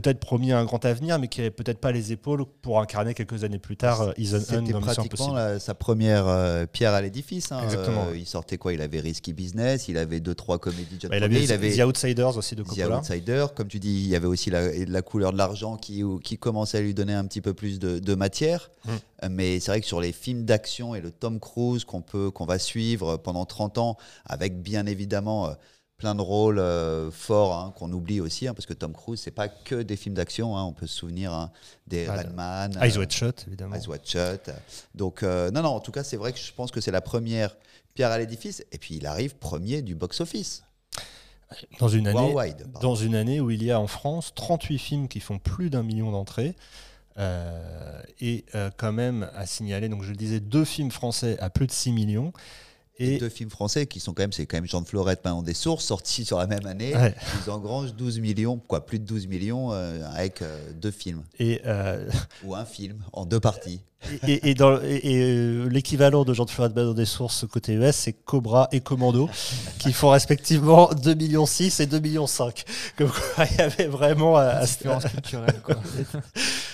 peut-être 0.01 0.19
promis 0.19 0.51
un 0.51 0.65
grand 0.65 0.83
avenir, 0.85 1.19
mais 1.19 1.27
qui 1.27 1.39
n'avait 1.39 1.51
peut-être 1.51 1.79
pas 1.79 1.91
les 1.91 2.11
épaules 2.11 2.45
pour 2.61 2.79
incarner 2.81 3.13
quelques 3.13 3.43
années 3.43 3.59
plus 3.59 3.77
tard 3.77 4.01
euh, 4.01 4.11
Ethan 4.17 4.37
Hunt 4.37 4.39
C'était 4.41 4.71
dans 4.73 4.81
pratiquement 4.81 5.33
la- 5.33 5.59
sa 5.59 5.73
première 5.73 6.27
euh, 6.27 6.65
pierre 6.65 6.93
à 6.93 7.01
l'édifice. 7.01 7.51
hein. 7.51 7.61
Exactement. 7.63 8.07
Euh, 8.09 8.17
il 8.17 8.25
sortait 8.25 8.57
quoi 8.57 8.73
Il 8.73 8.81
avait 8.81 8.99
Risky 8.99 9.33
Business, 9.33 9.87
il 9.87 9.97
avait 9.97 10.19
deux 10.19 10.35
trois 10.35 10.59
comédies. 10.59 10.99
Bah, 11.09 11.17
il 11.17 11.23
avait, 11.23 11.43
il 11.43 11.51
avait 11.51 11.75
The 11.77 11.85
Outsiders 11.85 12.37
aussi 12.37 12.55
de 12.55 12.63
The 12.63 12.67
Coppola. 12.67 12.99
Outsider, 12.99 13.45
comme 13.55 13.67
tu 13.67 13.79
dis, 13.79 13.93
il 13.93 14.07
y 14.07 14.15
avait 14.15 14.27
aussi 14.27 14.49
la, 14.49 14.69
la 14.85 15.01
couleur 15.01 15.31
de 15.31 15.37
l'argent 15.37 15.77
qui, 15.77 16.03
qui 16.23 16.37
commençait 16.37 16.79
à 16.79 16.81
lui 16.81 16.93
donner 16.93 17.13
un 17.13 17.25
petit 17.25 17.41
peu 17.41 17.53
plus 17.53 17.79
de, 17.79 17.99
de 17.99 18.15
matière. 18.15 18.71
Mm. 18.85 19.27
Mais 19.29 19.59
c'est 19.59 19.71
vrai 19.71 19.81
que 19.81 19.87
sur 19.87 20.01
les 20.01 20.11
films 20.11 20.43
d'action 20.45 20.93
et 20.93 21.01
le 21.01 21.09
Tom 21.09 21.39
Cruise 21.39 21.85
qu'on 21.85 22.01
peut 22.01 22.29
qu'on 22.31 22.45
va 22.45 22.59
suivre 22.59 23.17
pendant 23.17 23.45
30 23.45 23.77
ans, 23.77 23.97
avec 24.25 24.61
bien 24.61 24.85
évidemment 24.85 25.49
plein 25.97 26.13
de 26.15 26.21
rôles 26.21 26.59
euh, 26.59 27.09
forts 27.09 27.57
hein, 27.57 27.73
qu'on 27.77 27.91
oublie 27.91 28.19
aussi, 28.19 28.47
hein, 28.47 28.53
parce 28.53 28.65
que 28.65 28.73
Tom 28.73 28.93
Cruise, 28.93 29.21
c'est 29.21 29.31
pas 29.31 29.47
que 29.47 29.81
des 29.81 29.95
films 29.95 30.15
d'action. 30.15 30.57
hein. 30.57 30.63
on 30.63 30.73
peut 30.73 30.87
se 30.87 30.95
souvenir 30.97 31.49
des 31.87 32.05
Ah, 32.07 32.17
Red 32.17 32.33
Man, 32.33 32.77
Eyes 32.81 32.97
Wide 32.97 33.11
Shut, 33.11 33.45
évidemment. 33.47 33.75
Eyes 33.75 33.87
Wide 33.87 34.05
Shut. 34.05 34.49
Donc, 34.93 35.23
euh, 35.23 35.51
non, 35.51 35.61
non, 35.61 35.69
en 35.69 35.79
tout 35.79 35.91
cas, 35.91 36.03
c'est 36.03 36.17
vrai 36.17 36.33
que 36.33 36.39
je 36.39 36.51
pense 36.53 36.71
que 36.71 36.81
c'est 36.81 36.91
la 36.91 37.01
première 37.01 37.55
pierre 37.93 38.11
à 38.11 38.17
l'édifice. 38.17 38.65
Et 38.73 38.77
puis, 38.77 38.95
il 38.97 39.05
arrive 39.05 39.35
premier 39.35 39.81
du 39.81 39.95
box-office. 39.95 40.63
Dans 41.79 41.87
une, 41.87 42.07
année, 42.07 42.19
Worldwide, 42.19 42.65
dans 42.81 42.95
une 42.95 43.15
année 43.15 43.39
où 43.39 43.49
il 43.51 43.63
y 43.63 43.71
a 43.71 43.79
en 43.79 43.87
France 43.87 44.33
38 44.35 44.79
films 44.79 45.07
qui 45.07 45.19
font 45.19 45.37
plus 45.37 45.69
d'un 45.69 45.83
million 45.83 46.11
d'entrées. 46.11 46.55
euh, 47.17 48.01
et 48.19 48.43
quand 48.77 48.91
même 48.91 49.29
à 49.35 49.45
signaler, 49.45 49.87
donc 49.87 50.03
je 50.03 50.09
le 50.09 50.15
disais, 50.17 50.39
deux 50.41 50.65
films 50.65 50.91
français 50.91 51.37
à 51.39 51.49
plus 51.49 51.67
de 51.67 51.71
6 51.71 51.91
millions. 51.93 52.33
Et 52.97 53.15
Et 53.15 53.17
deux 53.17 53.29
films 53.29 53.49
français 53.49 53.87
qui 53.87 53.99
sont 53.99 54.13
quand 54.13 54.23
même, 54.23 54.31
c'est 54.31 54.45
quand 54.45 54.57
même 54.57 54.67
Jean 54.67 54.81
de 54.81 54.87
Florette, 54.87 55.23
Manon 55.25 55.41
des 55.41 55.53
Sources, 55.53 55.85
sortis 55.85 56.25
sur 56.25 56.37
la 56.37 56.47
même 56.47 56.65
année. 56.65 56.95
Ouais. 56.95 57.13
Ils 57.45 57.51
engrangent 57.51 57.93
12 57.93 58.19
millions, 58.19 58.57
quoi, 58.67 58.85
plus 58.85 58.99
de 58.99 59.05
12 59.05 59.27
millions 59.27 59.73
euh, 59.73 60.01
avec 60.13 60.41
euh, 60.41 60.71
deux 60.73 60.91
films. 60.91 61.23
et, 61.39 61.61
euh, 61.65 62.09
Ou 62.43 62.55
un 62.55 62.65
film 62.65 62.99
en 63.11 63.25
deux 63.25 63.39
parties. 63.39 63.81
Et, 64.27 64.31
et- 64.33 64.49
et 64.49 64.53
dans- 64.53 64.81
et- 64.81 65.01
et, 65.03 65.21
euh, 65.21 65.67
l'équivalent 65.69 66.23
de 66.25 66.33
Jean 66.33 66.45
de 66.45 66.49
Florette 66.51 66.73
dans 66.73 66.93
des 66.93 67.05
sources 67.05 67.45
côté 67.47 67.73
US, 67.73 67.95
c'est 67.95 68.13
Cobra 68.13 68.67
et 68.71 68.79
Commando, 68.81 69.29
qui 69.79 69.93
font 69.93 70.09
respectivement 70.09 70.89
2,6 70.93 71.15
millions 71.15 71.45
et 71.45 71.85
2,5 71.85 72.01
millions. 72.01 72.25
Comme 72.97 73.09
quoi, 73.09 73.45
il 73.51 73.57
y 73.57 73.61
avait 73.61 73.87
vraiment 73.87 74.35
à- 74.37 74.43
à- 74.43 74.65
Différence 74.65 75.05
culturelle, 75.05 75.61
quoi. 75.63 75.75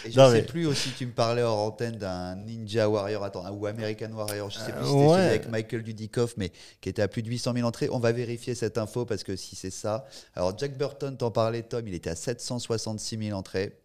Et 0.04 0.12
je 0.12 0.18
Non, 0.20 0.28
sais 0.30 0.38
mais- 0.38 0.42
plus 0.42 0.66
aussi, 0.66 0.90
tu 0.98 1.06
me 1.06 1.12
parlais 1.12 1.44
hors 1.44 1.60
antenne 1.60 1.96
d'un 1.98 2.36
Ninja 2.36 2.90
Warrior, 2.90 3.24
attends, 3.24 3.48
ou 3.52 3.68
American 3.68 4.10
Warrior, 4.16 4.50
je 4.50 4.58
sais 4.58 4.72
plus 4.72 4.86
si 4.86 4.90
Euh, 4.90 5.00
c'était 5.02 5.12
ouais. 5.12 5.20
avec 5.28 5.50
Michael 5.50 5.84
Dudikoff, 5.84 6.34
mais 6.38 6.52
qui 6.82 6.90
était 6.90 7.04
à 7.04 7.08
plus 7.08 7.22
de 7.22 7.30
800 7.30 7.54
000 7.54 7.68
entrées. 7.68 7.88
On 7.92 8.00
va 8.00 8.12
vérifier 8.12 8.56
cette 8.56 8.80
info 8.80 9.06
parce 9.06 9.24
que 9.24 9.36
si 9.36 9.56
c'est 9.56 9.70
ça. 9.70 10.06
Alors, 10.36 10.58
Jack 10.58 10.76
Burton, 10.78 11.16
t'en 11.16 11.30
parlais, 11.30 11.62
Tom, 11.62 11.88
il 11.88 11.94
était 11.94 12.10
à 12.10 12.16
766 12.16 13.18
000 13.18 13.38
entrées. 13.38 13.78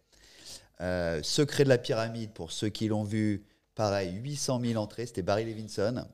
Euh, 0.81 1.21
Secret 1.23 1.63
de 1.63 1.69
la 1.69 1.77
pyramide, 1.77 2.31
pour 2.31 2.51
ceux 2.51 2.69
qui 2.69 2.87
l'ont 2.87 3.03
vu, 3.03 3.43
pareil, 3.75 4.13
800 4.13 4.61
000 4.63 4.81
entrées, 4.81 5.05
c'était 5.05 5.21
Barry 5.21 5.45
Levinson. 5.45 6.05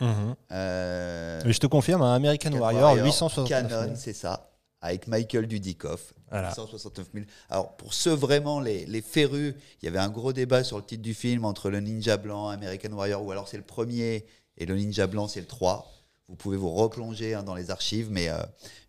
Mhm. 0.00 0.34
Euh, 0.52 1.40
Mais 1.44 1.52
je 1.52 1.60
te 1.60 1.66
confirme, 1.66 2.02
un 2.02 2.14
American 2.14 2.52
Warrior, 2.52 2.82
Warrior, 2.82 3.06
869 3.06 3.68
000. 3.68 3.80
Canon, 3.80 3.92
c'est 3.96 4.12
ça, 4.12 4.50
avec 4.80 5.06
Michael 5.06 5.46
Dudikoff. 5.46 6.14
Voilà. 6.30 6.52
169 6.54 7.08
000. 7.12 7.26
Alors, 7.48 7.76
pour 7.76 7.92
ceux 7.92 8.14
vraiment, 8.14 8.60
les, 8.60 8.86
les 8.86 9.02
férus, 9.02 9.54
il 9.82 9.86
y 9.86 9.88
avait 9.88 9.98
un 9.98 10.10
gros 10.10 10.32
débat 10.32 10.64
sur 10.64 10.76
le 10.76 10.84
titre 10.84 11.02
du 11.02 11.14
film 11.14 11.44
entre 11.44 11.70
le 11.70 11.80
Ninja 11.80 12.16
Blanc, 12.16 12.48
American 12.48 12.92
Warrior, 12.92 13.22
ou 13.22 13.30
alors 13.30 13.48
c'est 13.48 13.56
le 13.56 13.62
premier 13.62 14.26
et 14.56 14.66
le 14.66 14.76
Ninja 14.76 15.06
Blanc, 15.06 15.28
c'est 15.28 15.40
le 15.40 15.46
3. 15.46 15.90
Vous 16.30 16.36
pouvez 16.36 16.56
vous 16.56 16.70
replonger 16.70 17.34
hein, 17.34 17.42
dans 17.42 17.56
les 17.56 17.70
archives, 17.72 18.08
mais 18.08 18.28
euh, 18.28 18.38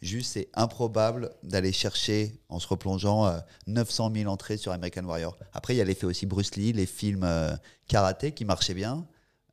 juste, 0.04 0.34
c'est 0.34 0.47
improbable 0.54 1.32
d'aller 1.41 1.71
chercher, 1.71 2.39
en 2.49 2.60
se 2.60 2.67
replongeant, 2.67 3.25
euh, 3.25 3.39
900 3.65 4.12
000 4.15 4.32
entrées 4.32 4.58
sur 4.58 4.71
American 4.71 5.04
Warrior. 5.06 5.36
Après, 5.51 5.73
il 5.73 5.77
y 5.77 5.82
a 5.82 5.84
l'effet 5.84 6.06
aussi 6.06 6.27
Bruce 6.27 6.56
Lee, 6.56 6.71
les 6.71 6.86
films 6.86 7.23
euh, 7.23 7.51
karaté 7.88 8.32
qui 8.32 8.45
marchaient 8.45 8.75
bien. 8.75 9.08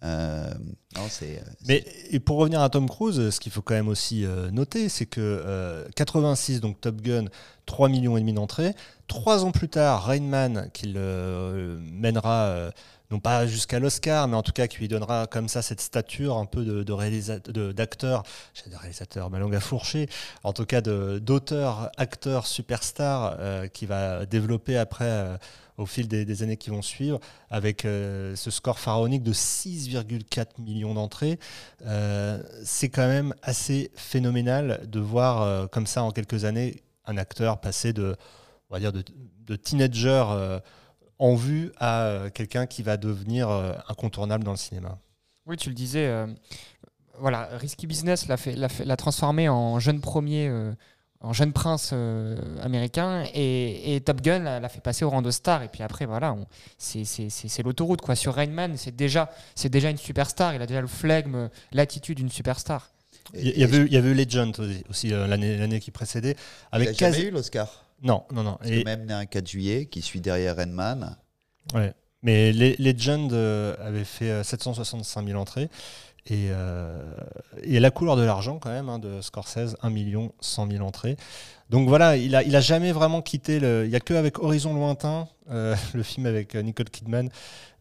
Euh, 0.05 0.53
non, 0.95 1.03
c'est. 1.09 1.39
euh, 1.39 1.51
Mais 1.67 1.83
et 2.11 2.21
pour 2.21 2.37
revenir 2.37 2.61
à 2.61 2.69
Tom 2.69 2.89
Cruise, 2.89 3.31
ce 3.31 3.41
qu'il 3.41 3.51
faut 3.51 3.63
quand 3.63 3.75
même 3.75 3.89
aussi 3.89 4.25
euh, 4.25 4.51
noter, 4.51 4.89
c'est 4.91 5.07
que 5.07 5.21
euh, 5.21 5.89
86, 5.97 6.61
donc 6.61 6.81
Top 6.81 7.01
Gun, 7.01 7.25
3 7.67 7.89
millions 7.89 8.17
et 8.17 8.21
demi 8.21 8.35
d'entrées. 8.35 8.75
Trois 9.09 9.45
ans 9.45 9.51
plus 9.51 9.69
tard, 9.71 10.05
Rain 10.05 10.21
Man, 10.21 10.71
qu'il 10.75 10.95
euh, 10.99 11.81
mènera, 11.81 12.43
euh, 12.45 12.71
non 13.11 13.21
pas 13.21 13.47
jusqu'à 13.47 13.79
l'Oscar, 13.79 14.29
mais 14.29 14.37
en 14.37 14.43
tout 14.43 14.53
cas 14.53 14.67
qui 14.67 14.79
lui 14.79 14.89
donnera 14.89 15.27
comme 15.27 15.49
ça 15.49 15.63
cette 15.63 15.81
stature 15.81 16.37
un 16.37 16.45
peu 16.45 16.65
de, 16.65 16.83
de 16.83 16.93
réalisa- 16.93 17.41
de- 17.51 17.73
d'acteur, 17.73 18.23
j'ai 18.53 18.71
de 18.71 18.77
réalisateur, 18.77 19.31
ma 19.31 19.39
langue 19.39 19.55
à 19.55 19.61
fourcher, 19.61 20.09
en 20.45 20.53
tout 20.53 20.67
cas 20.67 20.81
de- 20.81 21.19
d'auteur, 21.19 21.91
acteur, 21.97 22.47
superstar, 22.47 23.37
euh, 23.39 23.67
qui 23.67 23.87
va 23.87 24.27
développer 24.27 24.77
après, 24.77 25.05
euh, 25.07 25.37
au 25.79 25.87
fil 25.87 26.09
des, 26.09 26.43
années 26.43 26.57
qui 26.57 26.71
vont 26.71 26.83
suivre, 26.83 27.21
avec 27.51 27.85
euh, 27.85 28.35
ce 28.37 28.51
score 28.51 28.79
pharaonique 28.81 29.23
de 29.23 29.33
6,4 29.33 30.59
millions 30.59 30.93
d'entrées. 30.93 31.39
C'est 32.65 32.89
quand 32.89 33.07
même 33.07 33.33
assez 33.43 33.93
phénoménal 33.95 34.81
de 34.89 34.99
voir 34.99 35.71
comme 35.71 35.87
ça 35.87 36.03
en 36.03 36.11
quelques 36.11 36.45
années 36.45 36.83
un 37.07 37.17
acteur 37.17 37.61
passer 37.61 37.93
de, 37.93 38.17
on 38.71 38.75
va 38.75 38.81
dire, 38.81 38.93
de, 38.93 39.05
de 39.47 39.55
teenager 39.55 40.25
en 41.19 41.35
vue 41.35 41.73
à 41.79 42.03
euh, 42.05 42.31
quelqu'un 42.31 42.67
qui 42.67 42.83
va 42.83 42.97
devenir 42.97 43.49
euh, 43.51 43.73
incontournable 43.89 44.45
dans 44.45 44.53
le 44.53 44.57
cinéma. 44.57 44.99
Oui, 45.47 45.57
tu 45.57 45.69
le 45.69 45.75
disais. 45.75 46.07
euh, 46.07 46.27
voilà, 47.19 47.49
Risky 47.53 47.87
Business 47.87 48.29
l'a 48.29 48.37
fait, 48.37 48.55
l'a 48.55 48.69
fait- 48.69 48.85
l'a 48.85 48.97
transformé 48.97 49.49
en 49.49 49.81
jeune 49.81 50.01
premier, 50.01 50.47
euh, 50.49 50.73
en 51.21 51.33
jeune 51.33 51.53
prince 51.53 51.91
euh, 51.93 52.37
américain, 52.63 53.25
et, 53.35 53.97
et 53.97 54.01
Top 54.01 54.21
Gun 54.21 54.39
l'a 54.41 54.61
l'a 54.61 54.69
fait 54.69 54.81
passer 54.81 55.05
au 55.05 55.11
rang 55.11 55.21
de 55.23 55.33
star. 55.33 55.65
Et 55.65 55.69
puis 55.69 55.83
après, 55.83 56.07
voilà, 56.07 56.33
on- 56.35 56.47
c'est, 56.77 57.05
c'est- 57.05 57.29
c'est- 57.31 57.49
c'est 57.49 57.63
l'autoroute 57.65 58.01
quoi. 58.03 58.15
Sur 58.15 58.35
Rain 58.35 58.47
Man, 58.47 58.77
c'est 58.77 58.95
déjà, 58.95 59.29
c'est 59.57 59.69
déjà 59.69 59.91
une 59.91 59.97
superstar. 59.97 60.55
Il 60.55 60.63
a 60.63 60.67
déjà 60.67 60.81
le 60.81 60.87
flegme, 60.87 61.49
l'attitude 61.73 62.19
d'une 62.19 62.31
superstar. 62.31 62.91
Il 63.35 63.47
y, 63.47 63.51
il 63.57 63.65
avait, 63.65 63.79
eu- 63.79 63.87
il 63.87 63.93
y 63.93 63.97
avait 63.97 64.11
eu 64.11 64.15
Legend 64.15 64.55
aussi, 64.89 65.13
euh, 65.13 65.27
l'année, 65.27 65.57
l'année 65.57 65.81
qui 65.81 65.91
précédait. 65.91 66.37
il 66.37 66.77
Avec 66.77 66.99
jamais 66.99 67.13
quasi- 67.17 67.27
eu 67.27 67.31
l'Oscar. 67.31 67.85
Non, 68.03 68.25
non, 68.33 68.43
non. 68.43 68.57
Parce 68.59 68.71
Et- 68.71 68.81
que 68.81 68.85
même 68.85 69.05
né 69.07 69.13
un 69.15 69.27
4 69.27 69.47
juillet, 69.49 69.87
qui 69.87 70.03
suit 70.03 70.21
derrière 70.21 70.57
Redman. 70.57 71.17
Ouais. 71.75 71.93
Mais 72.23 72.53
Le- 72.53 72.75
Legend 72.79 73.33
euh, 73.33 73.77
avait 73.81 74.05
fait 74.05 74.31
euh, 74.31 74.43
765 74.43 75.27
000 75.27 75.41
entrées. 75.41 75.69
Et, 76.27 76.49
euh, 76.51 77.01
et 77.63 77.81
La 77.81 77.91
couleur 77.91 78.17
de 78.17 78.23
l'argent, 78.23 78.59
quand 78.59 78.71
même, 78.71 78.89
hein, 78.89 78.99
de 78.99 79.21
Scorsese, 79.21 79.77
1 79.83 79.91
million 79.91 80.33
100 80.41 80.71
000 80.71 80.85
entrées. 80.85 81.17
Donc 81.71 81.89
voilà, 81.89 82.17
il 82.17 82.35
a, 82.35 82.43
il 82.43 82.57
a 82.57 82.61
jamais 82.61 82.93
vraiment 82.93 83.21
quitté 83.21 83.61
le. 83.61 83.85
Il 83.85 83.91
y 83.91 83.97
a 83.97 84.01
que 84.01 84.15
avec 84.15 84.39
Horizon 84.39 84.73
lointain, 84.75 85.29
euh, 85.51 85.75
le 85.95 86.03
film 86.03 86.27
avec 86.27 86.55
euh, 86.55 86.63
Nicole 86.63 86.89
Kidman, 86.89 87.29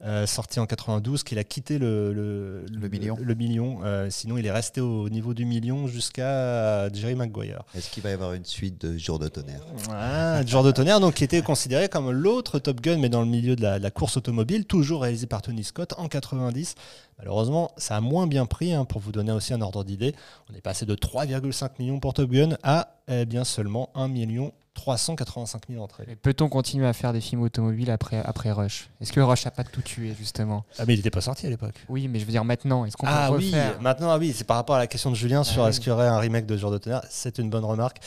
euh, 0.03 0.25
sorti 0.25 0.59
en 0.59 0.65
92, 0.65 1.23
qu'il 1.23 1.39
a 1.39 1.43
quitté 1.43 1.77
le, 1.79 2.13
le, 2.13 2.65
Le 2.69 2.89
million. 2.89 3.17
Le, 3.19 3.33
million. 3.33 3.79
Sinon, 4.09 4.37
il 4.37 4.45
est 4.45 4.51
resté 4.51 4.81
au 4.81 5.09
niveau 5.09 5.33
du 5.33 5.45
million 5.45 5.87
jusqu'à 5.87 6.91
Jerry 6.93 7.15
Maguire. 7.15 7.63
Est-ce 7.75 7.89
qu'il 7.89 8.03
va 8.03 8.09
y 8.09 8.13
avoir 8.13 8.33
une 8.33 8.45
suite 8.45 8.79
de 8.85 8.97
Jour 8.97 9.19
de 9.19 9.27
tonnerre? 9.27 9.61
Ah, 9.89 10.45
genre 10.45 10.63
de 10.63 10.71
tonnerre, 10.71 10.99
donc 10.99 11.15
qui 11.15 11.23
était 11.23 11.41
considéré 11.41 11.87
comme 11.89 12.11
l'autre 12.11 12.59
Top 12.59 12.81
Gun, 12.81 12.97
mais 12.97 13.09
dans 13.09 13.21
le 13.21 13.27
milieu 13.27 13.55
de 13.55 13.63
la, 13.63 13.79
de 13.79 13.83
la 13.83 13.91
course 13.91 14.17
automobile, 14.17 14.65
toujours 14.65 15.01
réalisé 15.03 15.27
par 15.27 15.41
Tony 15.41 15.63
Scott 15.63 15.93
en 15.97 16.07
90. 16.07 16.75
Malheureusement, 17.19 17.71
ça 17.77 17.95
a 17.95 18.01
moins 18.01 18.26
bien 18.27 18.45
pris, 18.45 18.73
hein, 18.73 18.85
pour 18.85 19.01
vous 19.01 19.11
donner 19.11 19.31
aussi 19.31 19.53
un 19.53 19.61
ordre 19.61 19.83
d'idée. 19.83 20.15
On 20.51 20.55
est 20.55 20.61
passé 20.61 20.85
de 20.85 20.95
3,5 20.95 21.69
millions 21.79 21.99
pour 21.99 22.13
Top 22.13 22.29
Gun 22.29 22.57
à 22.63 22.95
eh 23.07 23.25
bien 23.25 23.43
seulement 23.43 23.89
1 23.95 24.07
million 24.07 24.51
385 24.73 25.63
000 25.71 25.83
entrées. 25.83 26.05
Et 26.07 26.15
Peut-on 26.15 26.49
continuer 26.49 26.85
à 26.85 26.93
faire 26.93 27.11
des 27.11 27.19
films 27.19 27.41
automobiles 27.41 27.89
après, 27.89 28.21
après 28.23 28.51
Rush? 28.51 28.89
Est-ce 29.01 29.11
que 29.11 29.19
Rush 29.19 29.47
a 29.47 29.51
pas 29.51 29.63
tout 29.63 29.81
tué, 29.81 30.13
justement? 30.17 30.65
Ah, 30.77 30.83
mais 30.85 30.93
il 30.93 30.97
n'était 30.97 31.09
pas 31.09 31.21
sorti 31.21 31.47
à 31.47 31.49
l'époque. 31.49 31.73
Oui, 31.89 32.07
mais 32.07 32.19
je 32.19 32.25
veux 32.25 32.31
dire 32.31 32.45
maintenant, 32.45 32.85
est-ce 32.85 32.95
qu'on 32.95 33.07
Ah 33.09 33.29
peut 33.31 33.37
oui, 33.37 33.47
refaire? 33.47 33.81
maintenant, 33.81 34.11
ah 34.11 34.19
oui, 34.19 34.33
c'est 34.37 34.43
par 34.43 34.57
rapport 34.57 34.75
à 34.75 34.79
la 34.79 34.85
question 34.85 35.09
de 35.09 35.15
Julien 35.15 35.43
sur 35.43 35.67
est-ce 35.67 35.79
qu'il 35.79 35.89
y 35.89 35.91
aurait 35.91 36.07
un 36.07 36.19
remake 36.19 36.45
de 36.45 36.55
Jour 36.57 36.69
de 36.69 36.77
tonnerre. 36.77 37.01
C'est 37.09 37.39
une 37.39 37.49
bonne 37.49 37.65
remarque. 37.65 37.97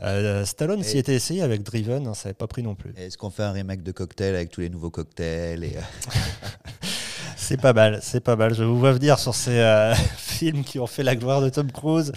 Euh, 0.00 0.44
Stallone 0.44 0.82
s'y 0.84 0.96
était 0.98 1.14
essayé 1.14 1.42
avec 1.42 1.64
Driven, 1.64 2.06
hein, 2.06 2.14
ça 2.14 2.28
n'avait 2.28 2.34
pas 2.34 2.46
pris 2.46 2.62
non 2.62 2.76
plus. 2.76 2.94
Est-ce 2.96 3.18
qu'on 3.18 3.30
fait 3.30 3.42
un 3.42 3.52
remake 3.52 3.82
de 3.82 3.90
Cocktail 3.92 4.34
avec 4.36 4.50
tous 4.50 4.60
les 4.60 4.70
nouveaux 4.70 4.90
cocktails 4.90 5.64
et, 5.64 5.76
euh, 5.76 5.80
C'est 7.42 7.60
pas 7.60 7.72
mal, 7.72 7.98
c'est 8.02 8.20
pas 8.20 8.36
mal. 8.36 8.54
Je 8.54 8.62
vous 8.62 8.78
vois 8.78 8.92
venir 8.92 9.18
sur 9.18 9.34
ces 9.34 9.58
euh, 9.58 9.92
films 10.16 10.62
qui 10.62 10.78
ont 10.78 10.86
fait 10.86 11.02
la 11.02 11.16
gloire 11.16 11.40
de 11.40 11.48
Tom 11.48 11.72
Cruise. 11.72 12.12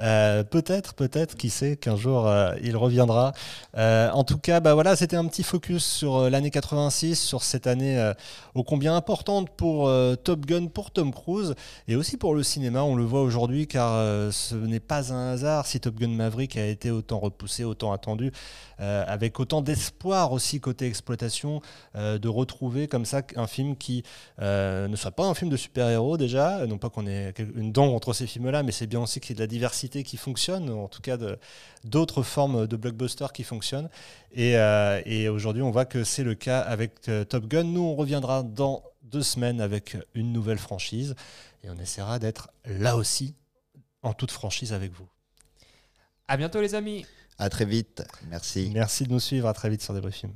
Euh, 0.00 0.44
peut-être, 0.44 0.94
peut-être, 0.94 1.36
qui 1.36 1.50
sait 1.50 1.76
qu'un 1.76 1.96
jour 1.96 2.26
euh, 2.26 2.54
il 2.62 2.76
reviendra. 2.76 3.32
Euh, 3.76 4.10
en 4.10 4.24
tout 4.24 4.38
cas, 4.38 4.60
bah 4.60 4.74
voilà, 4.74 4.96
c'était 4.96 5.16
un 5.16 5.26
petit 5.26 5.42
focus 5.42 5.84
sur 5.84 6.30
l'année 6.30 6.50
86, 6.50 7.16
sur 7.20 7.42
cette 7.42 7.66
année 7.66 8.12
ô 8.54 8.62
combien 8.62 8.96
importante 8.96 9.50
pour 9.50 9.90
Top 10.24 10.46
Gun, 10.46 10.66
pour 10.66 10.90
Tom 10.90 11.12
Cruise 11.12 11.54
et 11.88 11.96
aussi 11.96 12.16
pour 12.16 12.34
le 12.34 12.42
cinéma. 12.42 12.82
On 12.82 12.96
le 12.96 13.04
voit 13.04 13.22
aujourd'hui 13.22 13.66
car 13.66 13.92
ce 14.32 14.54
n'est 14.54 14.80
pas 14.80 15.12
un 15.12 15.32
hasard 15.32 15.66
si 15.66 15.80
Top 15.80 15.96
Gun 15.96 16.08
Maverick 16.08 16.56
a 16.56 16.66
été 16.66 16.90
autant 16.90 17.18
repoussé, 17.18 17.64
autant 17.64 17.92
attendu, 17.92 18.32
avec 18.78 19.38
autant 19.40 19.60
d'espoir 19.60 20.32
aussi 20.32 20.60
côté 20.60 20.86
exploitation 20.86 21.60
de 21.94 22.28
retrouver 22.28 22.88
comme 22.88 23.04
ça 23.04 23.22
un 23.36 23.46
film 23.46 23.76
qui 23.76 24.02
ne 24.40 24.96
soit 24.96 25.10
pas 25.12 25.26
un 25.26 25.34
film 25.34 25.50
de 25.50 25.56
super-héros 25.56 26.16
déjà, 26.16 26.66
non 26.66 26.78
pas 26.78 26.90
qu'on 26.90 27.06
ait 27.06 27.34
une 27.54 27.72
dent 27.72 27.94
entre 27.94 28.12
ces 28.12 28.26
films-là, 28.26 28.62
mais 28.62 28.72
c'est 28.72 28.86
bien 28.86 29.00
aussi 29.00 29.20
qu'il 29.20 29.30
y 29.30 29.32
ait 29.32 29.36
de 29.36 29.42
la 29.42 29.46
diversité 29.46 29.89
qui 30.04 30.16
fonctionne, 30.16 30.70
en 30.70 30.88
tout 30.88 31.02
cas 31.02 31.16
de- 31.16 31.38
d'autres 31.84 32.22
formes 32.22 32.66
de 32.66 32.76
blockbusters 32.76 33.32
qui 33.32 33.44
fonctionnent. 33.44 33.90
Et, 34.32 34.56
euh, 34.56 35.00
et 35.04 35.28
aujourd'hui, 35.28 35.62
on 35.62 35.70
voit 35.70 35.84
que 35.84 36.04
c'est 36.04 36.24
le 36.24 36.34
cas 36.34 36.60
avec 36.60 37.08
euh, 37.08 37.24
Top 37.24 37.46
Gun. 37.46 37.64
Nous, 37.64 37.82
on 37.82 37.94
reviendra 37.96 38.42
dans 38.42 38.82
deux 39.02 39.22
semaines 39.22 39.60
avec 39.60 39.96
une 40.14 40.32
nouvelle 40.32 40.58
franchise 40.58 41.14
et 41.64 41.70
on 41.70 41.78
essaiera 41.78 42.18
d'être 42.18 42.50
là 42.64 42.96
aussi 42.96 43.34
en 44.02 44.12
toute 44.14 44.30
franchise 44.30 44.72
avec 44.72 44.92
vous. 44.92 45.08
À 46.28 46.36
bientôt, 46.36 46.60
les 46.60 46.74
amis 46.74 47.04
À 47.38 47.50
très 47.50 47.64
vite. 47.64 48.02
Merci. 48.28 48.70
Merci 48.72 49.04
de 49.04 49.10
nous 49.10 49.20
suivre, 49.20 49.48
à 49.48 49.52
très 49.54 49.68
vite 49.68 49.82
sur 49.82 49.92
Débrief 49.94 50.14
Film. 50.14 50.32